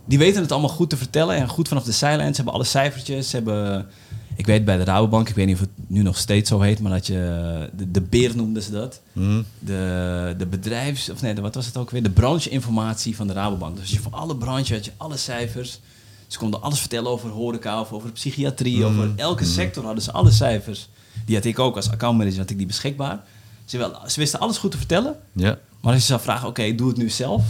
die 0.06 0.18
weten 0.18 0.42
het 0.42 0.52
allemaal 0.52 0.70
goed 0.70 0.90
te 0.90 0.98
vertellen 0.98 1.36
en 1.36 1.48
goed 1.48 1.68
vanaf 1.68 1.84
de 1.84 1.92
zijlijn. 1.92 2.30
Ze 2.30 2.36
hebben 2.36 2.54
alle 2.54 2.64
cijfertjes, 2.64 3.30
ze 3.30 3.36
hebben... 3.36 3.88
Ik 4.36 4.46
weet 4.46 4.66
bij 4.66 4.78
de 4.78 4.84
Rabobank, 4.84 5.30
ik 5.30 5.36
weet 5.36 5.46
niet 5.46 5.56
of 5.56 5.62
het 5.62 5.70
nu 5.88 6.02
nog 6.02 6.18
steeds 6.18 6.50
zo 6.50 6.60
heet... 6.62 6.80
maar 6.80 6.92
dat 6.92 7.08
je... 7.08 7.70
De, 7.78 7.92
de 7.92 8.02
beer 8.02 8.36
noemden 8.36 8.64
ze 8.64 8.72
dat. 8.72 9.02
Hm? 9.14 9.42
De, 9.60 10.36
de 10.38 10.46
bedrijfs... 10.46 11.10
Of 11.10 11.22
nee, 11.22 11.34
de- 11.34 11.42
wat 11.42 11.56
was 11.56 11.66
het 11.66 11.78
ook 11.78 11.90
weer? 11.90 12.04
De 12.04 12.10
brancheinformatie 12.10 13.16
van 13.16 13.28
de 13.28 13.34
Rabobank. 13.34 13.78
Dus 13.78 13.92
je 13.92 14.00
voor 14.00 14.12
alle 14.12 14.36
branche 14.36 14.74
had 14.74 14.86
je 14.86 14.92
alle 14.98 15.18
cijfers... 15.18 15.80
Ze 16.32 16.38
konden 16.38 16.62
alles 16.62 16.80
vertellen 16.80 17.12
over 17.12 17.30
horeca 17.30 17.80
of 17.80 17.92
over 17.92 18.12
psychiatrie. 18.12 18.86
Over 18.86 19.12
elke 19.16 19.46
sector 19.46 19.86
hadden 19.86 20.04
ze 20.04 20.12
alle 20.12 20.32
cijfers. 20.32 20.90
Die 21.26 21.36
had 21.36 21.46
ik 21.46 21.60
ook 21.60 21.76
als 21.76 21.92
accountmanager 21.92 22.40
had 22.40 22.50
ik 22.50 22.58
die 22.58 22.68
beschikbaar. 22.68 23.24
Ze, 23.66 23.78
wel, 23.78 23.96
ze 24.08 24.20
wisten 24.20 24.40
alles 24.40 24.58
goed 24.58 24.72
te 24.72 24.78
vertellen. 24.78 25.16
Ja. 25.32 25.60
Maar 25.82 25.94
als 25.94 26.02
je 26.02 26.08
zou 26.08 26.22
vragen, 26.22 26.48
oké, 26.48 26.76
doe 26.76 26.88
het 26.88 26.98
nu 26.98 27.10
zelf. 27.10 27.44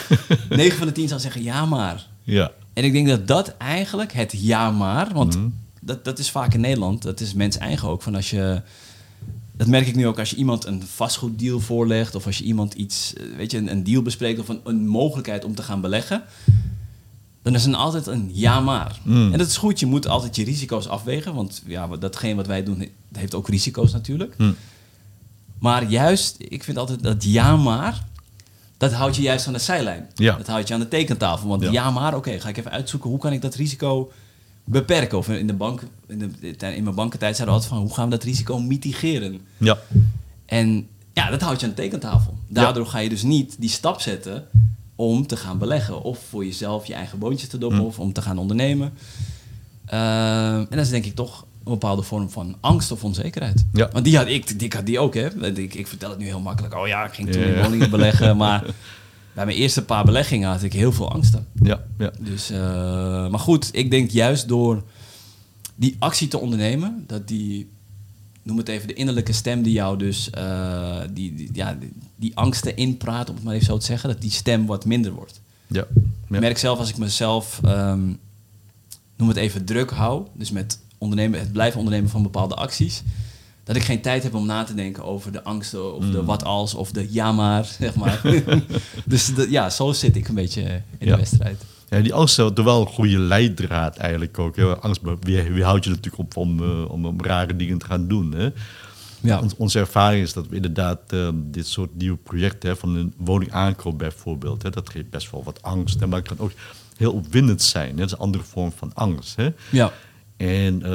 9 0.48 0.78
van 0.78 0.86
de 0.86 0.92
10 0.92 1.08
zou 1.08 1.20
zeggen, 1.20 1.42
ja 1.42 1.66
maar. 1.66 2.06
Ja. 2.22 2.50
En 2.72 2.84
ik 2.84 2.92
denk 2.92 3.08
dat 3.08 3.26
dat 3.26 3.56
eigenlijk, 3.56 4.12
het 4.12 4.32
ja 4.36 4.70
maar... 4.70 5.12
Want 5.12 5.38
dat, 5.80 6.04
dat 6.04 6.18
is 6.18 6.30
vaak 6.30 6.54
in 6.54 6.60
Nederland, 6.60 7.02
dat 7.02 7.20
is 7.20 7.34
mens 7.34 7.58
eigen 7.58 7.88
ook. 7.88 8.02
Van 8.02 8.14
als 8.14 8.30
je, 8.30 8.62
dat 9.52 9.66
merk 9.66 9.86
ik 9.86 9.96
nu 9.96 10.06
ook 10.06 10.18
als 10.18 10.30
je 10.30 10.36
iemand 10.36 10.64
een 10.64 10.82
vastgoeddeal 10.82 11.60
voorlegt... 11.60 12.14
of 12.14 12.26
als 12.26 12.38
je 12.38 12.44
iemand 12.44 12.74
iets, 12.74 13.14
eh, 13.14 13.36
weet 13.36 13.50
je, 13.50 13.58
een, 13.58 13.70
een 13.70 13.84
deal 13.84 14.02
bespreekt... 14.02 14.40
of 14.40 14.48
een, 14.48 14.60
een 14.64 14.86
mogelijkheid 14.86 15.44
om 15.44 15.54
te 15.54 15.62
gaan 15.62 15.80
beleggen... 15.80 16.22
dan 17.42 17.54
is 17.54 17.64
er 17.66 17.74
altijd 17.74 18.06
een 18.06 18.30
ja 18.32 18.60
maar. 18.60 18.98
Mm. 19.02 19.32
En 19.32 19.38
dat 19.38 19.46
is 19.46 19.56
goed, 19.56 19.80
je 19.80 19.86
moet 19.86 20.08
altijd 20.08 20.36
je 20.36 20.44
risico's 20.44 20.86
afwegen... 20.86 21.34
want 21.34 21.62
ja, 21.66 21.86
datgene 21.86 22.34
wat 22.34 22.46
wij 22.46 22.62
doen 22.64 22.78
he- 22.80 22.92
heeft 23.12 23.34
ook 23.34 23.48
risico's 23.48 23.92
natuurlijk. 23.92 24.34
Hm. 24.36 24.52
Maar 25.58 25.84
juist, 25.88 26.36
ik 26.38 26.64
vind 26.64 26.76
altijd 26.78 27.02
dat 27.02 27.24
ja 27.24 27.56
maar... 27.56 28.04
dat 28.76 28.92
houdt 28.92 29.16
je 29.16 29.22
juist 29.22 29.46
aan 29.46 29.52
de 29.52 29.58
zijlijn. 29.58 30.08
Ja. 30.14 30.36
Dat 30.36 30.46
houdt 30.46 30.68
je 30.68 30.74
aan 30.74 30.80
de 30.80 30.88
tekentafel. 30.88 31.48
Want 31.48 31.62
Ja. 31.62 31.70
ja, 31.70 31.90
maar, 31.90 32.14
oké, 32.16 32.40
ga 32.40 32.48
ik 32.48 32.56
even 32.56 32.70
uitzoeken... 32.70 33.10
hoe 33.10 33.18
kan 33.18 33.32
ik 33.32 33.42
dat 33.42 33.54
risico 33.54 34.12
beperken? 34.64 35.18
Of 35.18 35.28
in, 35.28 35.46
de 35.46 35.52
bank, 35.54 35.82
in, 36.06 36.18
de, 36.40 36.74
in 36.74 36.82
mijn 36.82 36.94
bankentijd 36.94 37.36
zeiden 37.36 37.46
we 37.56 37.60
altijd 37.62 37.68
van... 37.72 37.78
hoe 37.78 37.94
gaan 37.94 38.04
we 38.04 38.10
dat 38.16 38.24
risico 38.24 38.60
mitigeren? 38.60 39.40
Ja. 39.58 39.78
En 40.46 40.86
ja, 41.12 41.30
dat 41.30 41.40
houdt 41.40 41.60
je 41.60 41.66
aan 41.66 41.72
de 41.74 41.82
tekentafel. 41.82 42.38
Daardoor 42.48 42.86
ga 42.86 42.98
je 42.98 43.08
dus 43.08 43.22
niet 43.22 43.56
die 43.58 43.70
stap 43.70 44.00
zetten 44.00 44.46
om 44.96 45.26
te 45.26 45.36
gaan 45.36 45.58
beleggen. 45.58 46.02
Of 46.02 46.18
voor 46.28 46.44
jezelf 46.44 46.86
je 46.86 46.94
eigen 46.94 47.18
boontjes 47.18 47.48
te 47.48 47.58
doppen 47.58 47.78
Hm. 47.78 47.84
of 47.84 47.98
om 47.98 48.12
te 48.12 48.22
gaan 48.22 48.38
ondernemen. 48.38 48.92
Ehm, 49.86 50.58
en 50.58 50.66
dat 50.70 50.78
is 50.78 50.90
denk 50.90 51.04
ik 51.04 51.14
toch 51.14 51.46
een 51.64 51.72
bepaalde 51.72 52.02
vorm 52.02 52.30
van 52.30 52.56
angst 52.60 52.92
of 52.92 53.04
onzekerheid. 53.04 53.64
Ja. 53.72 53.88
Want 53.92 54.04
die 54.04 54.16
had 54.16 54.26
ik, 54.26 54.58
die 54.58 54.72
had 54.76 54.86
die 54.86 54.98
ook, 54.98 55.14
hè. 55.14 55.46
Ik, 55.58 55.74
ik 55.74 55.86
vertel 55.86 56.10
het 56.10 56.18
nu 56.18 56.24
heel 56.24 56.40
makkelijk. 56.40 56.74
Oh 56.74 56.86
ja, 56.86 57.04
ik 57.04 57.12
ging 57.12 57.32
toen 57.32 57.42
in 57.42 57.62
woningen 57.62 57.90
beleggen. 57.90 58.36
Maar 58.36 58.64
bij 59.34 59.44
mijn 59.44 59.56
eerste 59.56 59.84
paar 59.84 60.04
beleggingen 60.04 60.48
had 60.50 60.62
ik 60.62 60.72
heel 60.72 60.92
veel 60.92 61.12
angsten. 61.12 61.46
Ja, 61.62 61.80
ja. 61.98 62.10
Dus, 62.18 62.50
eh, 62.50 62.58
maar 63.28 63.38
goed, 63.40 63.68
ik 63.72 63.90
denk 63.90 64.10
juist 64.10 64.48
door 64.48 64.82
die 65.74 65.96
actie 65.98 66.28
te 66.28 66.38
ondernemen, 66.38 67.04
dat 67.06 67.28
die, 67.28 67.70
noem 68.42 68.56
het 68.56 68.68
even, 68.68 68.88
de 68.88 68.94
innerlijke 68.94 69.32
stem 69.32 69.62
die 69.62 69.72
jou 69.72 69.98
dus, 69.98 70.30
eh, 70.30 71.00
die, 71.12 71.34
die, 71.34 71.48
ja, 71.52 71.74
die, 71.80 71.92
die 72.16 72.36
angsten 72.36 72.76
inpraat, 72.76 73.28
om 73.28 73.34
het 73.34 73.44
maar 73.44 73.54
even 73.54 73.66
zo 73.66 73.78
te 73.78 73.84
zeggen, 73.86 74.08
dat 74.08 74.20
die 74.20 74.30
stem 74.30 74.66
wat 74.66 74.84
minder 74.84 75.12
wordt. 75.12 75.40
ja. 75.66 75.86
Ik 76.30 76.40
merk 76.40 76.58
zelf 76.58 76.78
als 76.78 76.88
ik 76.88 76.96
mezelf, 76.96 77.60
ehm, 77.64 78.00
noem 79.16 79.28
het 79.28 79.36
even, 79.36 79.64
druk 79.64 79.90
hou, 79.90 80.26
dus 80.34 80.50
met 80.50 80.78
ondernemen, 80.98 81.40
het 81.40 81.52
blijven 81.52 81.78
ondernemen 81.78 82.10
van 82.10 82.22
bepaalde 82.22 82.54
acties, 82.54 83.02
dat 83.64 83.76
ik 83.76 83.82
geen 83.82 84.00
tijd 84.00 84.22
heb 84.22 84.34
om 84.34 84.46
na 84.46 84.64
te 84.64 84.74
denken 84.74 85.04
over 85.04 85.32
de 85.32 85.42
angsten 85.44 85.94
of 85.94 86.10
de 86.10 86.24
wat 86.24 86.44
als 86.44 86.74
of 86.74 86.90
de 86.92 87.06
ja 87.12 87.32
maar, 87.32 87.64
zeg 87.80 87.94
maar. 87.94 88.20
dus 89.06 89.34
de- 89.34 89.50
ja, 89.50 89.70
zo 89.70 89.92
zit 89.92 90.16
ik 90.16 90.28
een 90.28 90.34
beetje 90.34 90.62
in 90.98 91.06
Ja. 91.06 91.10
de 91.12 91.16
wedstrijd. 91.16 91.62
Ja, 91.92 92.00
die 92.00 92.14
angst 92.14 92.38
is 92.38 92.50
wel 92.54 92.80
een 92.80 92.86
goede 92.86 93.18
leidraad 93.18 93.96
eigenlijk 93.96 94.38
ook. 94.38 94.56
Hè. 94.56 94.76
Angst 94.76 95.00
weer- 95.20 95.52
weerhoudt 95.52 95.84
je 95.84 95.90
natuurlijk 95.90 96.18
op 96.22 96.36
om, 96.36 96.62
eh, 96.62 96.90
om, 96.90 97.06
om 97.06 97.22
rare 97.24 97.56
dingen 97.56 97.78
te 97.78 97.86
gaan 97.86 98.08
doen. 98.08 98.32
Hè. 98.34 98.48
Ja. 99.20 99.40
Ons- 99.40 99.56
onze 99.56 99.78
ervaring 99.78 100.22
is 100.22 100.32
dat 100.32 100.46
we 100.48 100.56
inderdaad 100.56 101.00
eh, 101.06 101.28
dit 101.34 101.66
soort 101.66 101.96
nieuwe 101.96 102.16
projecten, 102.16 102.68
hè, 102.70 102.76
van 102.76 102.96
een 102.96 103.14
woning 103.16 103.52
aankoop 103.52 103.98
bijvoorbeeld, 103.98 104.62
hè, 104.62 104.70
dat 104.70 104.90
geeft 104.90 105.10
best 105.10 105.30
wel 105.30 105.44
wat 105.44 105.62
angst. 105.62 106.00
Hè, 106.00 106.06
maar 106.06 106.18
het 106.18 106.28
kan 106.28 106.38
ook 106.38 106.52
heel 106.96 107.12
opwindend 107.12 107.62
zijn. 107.62 107.88
Hè. 107.90 107.94
Dat 107.96 108.06
is 108.06 108.12
een 108.12 108.18
andere 108.18 108.44
vorm 108.44 108.72
van 108.76 108.90
angst. 108.94 109.36
Hè. 109.36 109.48
Ja. 109.70 109.92
En 110.36 110.74
eh, 110.82 110.90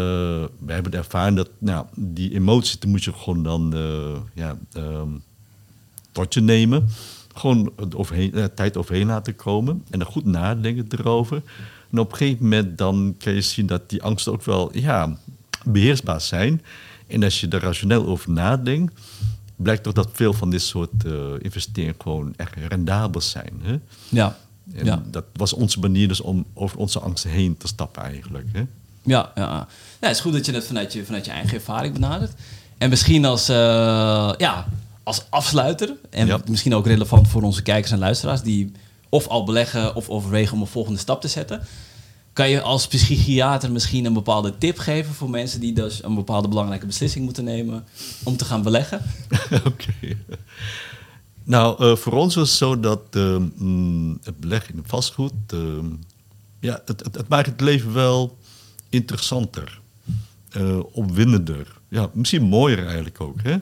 we 0.59 0.73
hebben 0.73 0.91
de 0.91 0.97
ervaring 0.97 1.35
dat 1.37 1.49
nou, 1.57 1.85
die 1.95 2.33
emotie, 2.33 2.79
die 2.79 2.89
moet 2.89 3.03
je 3.03 3.13
gewoon 3.13 3.43
dan 3.43 3.73
eh, 3.75 4.17
ja, 4.33 4.57
ehm, 4.73 5.09
tot 6.11 6.33
je 6.33 6.41
nemen. 6.41 6.87
Gewoon 7.37 7.71
overheen, 7.95 8.33
eh, 8.33 8.43
tijd 8.43 8.77
overheen 8.77 9.07
laten 9.07 9.35
komen. 9.35 9.83
En 9.89 9.99
dan 9.99 10.07
goed 10.07 10.25
nadenken 10.25 10.87
erover. 10.99 11.41
En 11.91 11.99
op 11.99 12.11
een 12.11 12.17
gegeven 12.17 12.43
moment 12.43 12.77
dan 12.77 13.15
kan 13.17 13.33
je 13.33 13.41
zien 13.41 13.65
dat 13.65 13.89
die 13.89 14.03
angsten 14.03 14.31
ook 14.31 14.43
wel 14.43 14.69
ja, 14.77 15.17
beheersbaar 15.65 16.21
zijn. 16.21 16.61
En 17.07 17.23
als 17.23 17.39
je 17.41 17.47
er 17.47 17.61
rationeel 17.61 18.05
over 18.05 18.31
nadenkt, 18.31 18.93
blijkt 19.55 19.83
toch 19.83 19.93
dat 19.93 20.09
veel 20.13 20.33
van 20.33 20.49
dit 20.49 20.61
soort 20.61 21.05
eh, 21.05 21.11
investeringen 21.39 21.95
gewoon 22.01 22.33
echt 22.35 22.53
rendabel 22.67 23.21
zijn. 23.21 23.53
Hè? 23.61 23.75
Ja. 24.09 24.37
En 24.73 24.85
Ja. 24.85 25.03
dat 25.11 25.23
was 25.33 25.53
onze 25.53 25.79
manier 25.79 26.07
dus 26.07 26.21
om 26.21 26.45
over 26.53 26.77
onze 26.77 26.99
angsten 26.99 27.29
heen 27.29 27.57
te 27.57 27.67
stappen 27.67 28.03
eigenlijk. 28.03 28.45
Hè? 28.51 28.59
Ja, 29.03 29.31
ja. 29.35 29.67
ja, 29.99 30.07
het 30.07 30.15
is 30.15 30.19
goed 30.21 30.33
dat 30.33 30.45
je 30.45 30.51
het 30.51 30.65
vanuit 30.67 30.93
je, 30.93 31.05
vanuit 31.05 31.25
je 31.25 31.31
eigen 31.31 31.53
ervaring 31.53 31.93
benadert. 31.93 32.31
En 32.77 32.89
misschien 32.89 33.25
als, 33.25 33.49
eh, 33.49 34.33
ja, 34.37 34.67
als 35.07 35.25
afsluiter, 35.29 35.95
en 36.09 36.27
Ja. 36.27 36.39
misschien 36.49 36.75
ook 36.75 36.85
relevant 36.87 37.27
voor 37.27 37.41
onze 37.41 37.61
kijkers 37.61 37.91
en 37.91 37.99
luisteraars, 37.99 38.41
die 38.41 38.71
of 39.09 39.27
al 39.27 39.43
beleggen 39.43 39.95
of 39.95 40.09
overwegen 40.09 40.53
om 40.53 40.61
een 40.61 40.67
volgende 40.67 40.99
stap 40.99 41.21
te 41.21 41.27
zetten. 41.27 41.61
Kan 42.33 42.49
je 42.49 42.61
als 42.61 42.87
psychiater 42.87 43.71
misschien 43.71 44.05
een 44.05 44.13
bepaalde 44.13 44.57
tip 44.57 44.77
geven 44.77 45.13
voor 45.13 45.29
mensen 45.29 45.59
die 45.59 45.73
dus 45.73 46.03
een 46.03 46.15
bepaalde 46.15 46.47
belangrijke 46.47 46.85
beslissing 46.85 47.25
moeten 47.25 47.43
nemen 47.43 47.85
om 48.23 48.37
te 48.37 48.45
gaan 48.45 48.61
beleggen? 48.61 49.01
Oké. 49.71 50.17
Nou, 51.43 51.83
eh, 51.83 51.95
voor 51.95 52.13
ons 52.13 52.35
was 52.35 52.49
het 52.49 52.57
zo 52.57 52.79
dat 52.79 53.01
eh, 53.11 53.37
mm, 53.55 54.17
het 54.23 54.39
beleggen 54.39 54.73
in 54.75 54.83
vastgoed, 54.85 55.33
eh, 55.47 55.59
ja, 56.59 56.81
het, 56.85 57.03
het, 57.03 57.15
het 57.15 57.27
maakt 57.27 57.47
het 57.47 57.61
leven 57.61 57.93
wel 57.93 58.37
interessanter, 58.89 59.79
eh, 60.49 60.79
opwindender. 60.91 61.75
Ja, 61.89 62.09
misschien 62.13 62.43
mooier 62.43 62.85
eigenlijk 62.85 63.21
ook. 63.21 63.41
Hè? 63.43 63.57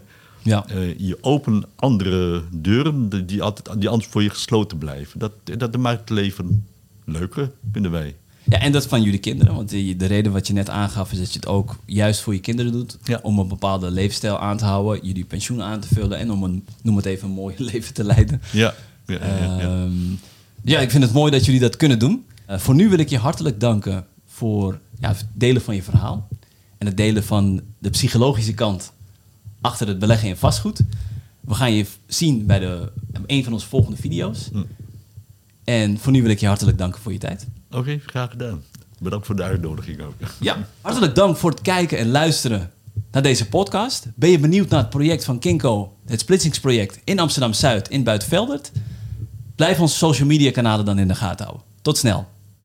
Ja. 0.46 0.66
Eh, 0.68 1.00
je 1.00 1.18
opent 1.22 1.66
andere 1.76 2.44
deuren 2.52 3.26
die, 3.26 3.42
altijd, 3.42 3.82
die 3.82 3.90
anders 3.90 4.10
voor 4.10 4.24
je 4.24 4.30
gesloten 4.30 4.78
blijven. 4.78 5.20
Dat, 5.20 5.32
dat, 5.44 5.60
dat 5.60 5.78
maakt 5.78 6.00
het 6.00 6.10
leven 6.10 6.66
leuker, 7.06 7.52
vinden 7.72 7.92
wij. 7.92 8.16
Ja, 8.44 8.60
en 8.60 8.72
dat 8.72 8.88
van 8.88 9.02
jullie 9.02 9.20
kinderen. 9.20 9.56
Want 9.56 9.70
de, 9.70 9.96
de 9.96 10.06
reden 10.06 10.32
wat 10.32 10.48
je 10.48 10.54
net 10.54 10.70
aangaf 10.70 11.12
is 11.12 11.18
dat 11.18 11.34
je 11.34 11.40
het 11.40 11.48
ook 11.48 11.76
juist 11.86 12.22
voor 12.22 12.34
je 12.34 12.40
kinderen 12.40 12.72
doet. 12.72 12.98
Ja. 13.04 13.20
Om 13.24 13.40
een 13.40 13.48
bepaalde 13.48 13.92
leefstijl 13.92 14.40
aan 14.40 14.58
te 14.58 14.66
houden, 14.66 15.06
jullie 15.06 15.26
pensioen 15.26 15.62
aan 15.62 15.80
te 15.80 15.88
vullen 15.88 16.18
en 16.18 16.32
om 16.32 16.44
een, 16.44 16.66
noem 16.82 16.96
het 16.96 17.06
even, 17.06 17.28
een 17.28 17.34
mooi 17.34 17.56
leven 17.72 17.94
te 17.94 18.04
leiden. 18.04 18.42
Ja, 18.52 18.74
ja, 19.06 19.26
ja, 19.26 19.36
ja. 19.38 19.60
Ehm, 19.60 19.92
ja, 20.64 20.80
ik 20.80 20.92
vind 20.92 21.04
het 21.04 21.14
mooi 21.14 21.32
dat 21.32 21.46
jullie 21.46 21.60
dat 21.60 21.78
kunnen 21.78 22.00
doen. 22.00 22.26
Eh, 22.46 22.58
voor 22.60 22.76
nu 22.76 22.90
wil 22.90 23.00
ik 23.00 23.10
je 23.10 23.18
hartelijk 23.18 23.60
danken 23.60 24.06
voor 24.26 24.80
ja, 25.00 25.08
het 25.08 25.26
delen 25.34 25.62
van 25.62 25.76
je 25.76 25.84
verhaal. 25.84 26.28
En 26.78 26.88
het 26.88 26.98
delen 26.98 27.24
van 27.24 27.62
de 27.80 27.90
psychologische 27.90 28.54
kant 28.54 28.92
achter 29.66 29.88
het 29.88 30.00
beleggen 30.00 30.28
in 30.28 30.38
vastgoed. 30.38 30.80
We 31.42 31.54
gaan 31.54 31.74
je 31.74 31.86
zien 32.08 32.46
bij 32.46 32.60
de, 32.60 32.92
een 33.26 33.44
van 33.44 33.54
onze 33.54 33.68
volgende 33.68 33.98
video's. 33.98 34.50
Hm. 34.52 34.64
En 35.64 35.98
voor 35.98 36.12
nu 36.12 36.22
wil 36.22 36.32
ik 36.32 36.40
je 36.40 36.48
hartelijk 36.48 36.78
danken 36.78 37.02
voor 37.02 37.12
je 37.12 37.18
tijd. 37.18 37.48
Oké, 37.72 38.00
graag 38.06 38.30
gedaan. 38.30 38.64
Bedankt 39.00 39.26
voor 39.26 39.36
de 39.36 39.44
uitnodiging 39.44 40.02
ook. 40.02 40.14
Ja, 40.40 40.68
hartelijk 40.82 41.16
dank 41.16 41.38
voor 41.38 41.50
het 41.50 41.62
kijken 41.62 41.98
en 41.98 42.08
luisteren 42.08 42.72
naar 43.12 43.22
deze 43.22 43.48
podcast. 43.48 44.08
Ben 44.16 44.30
je 44.30 44.40
benieuwd 44.40 44.70
naar 44.70 44.80
het 44.80 44.90
project 44.90 45.26
van 45.26 45.40
Kinko, 45.40 45.98
het 46.06 46.20
splitsingsproject 46.20 47.02
in 47.04 47.20
Amsterdam 47.20 47.54
Zuid 47.54 47.90
in 47.90 48.04
Buitenveldert? 48.04 48.72
Blijf 49.56 49.80
onze 49.80 49.96
social 49.96 50.28
media 50.28 50.52
kanalen 50.52 50.86
dan 50.86 51.00
in 51.00 51.08
de 51.08 51.16
gaten 51.16 51.46
houden. 51.46 51.68
Tot 51.82 51.98
snel. 51.98 52.28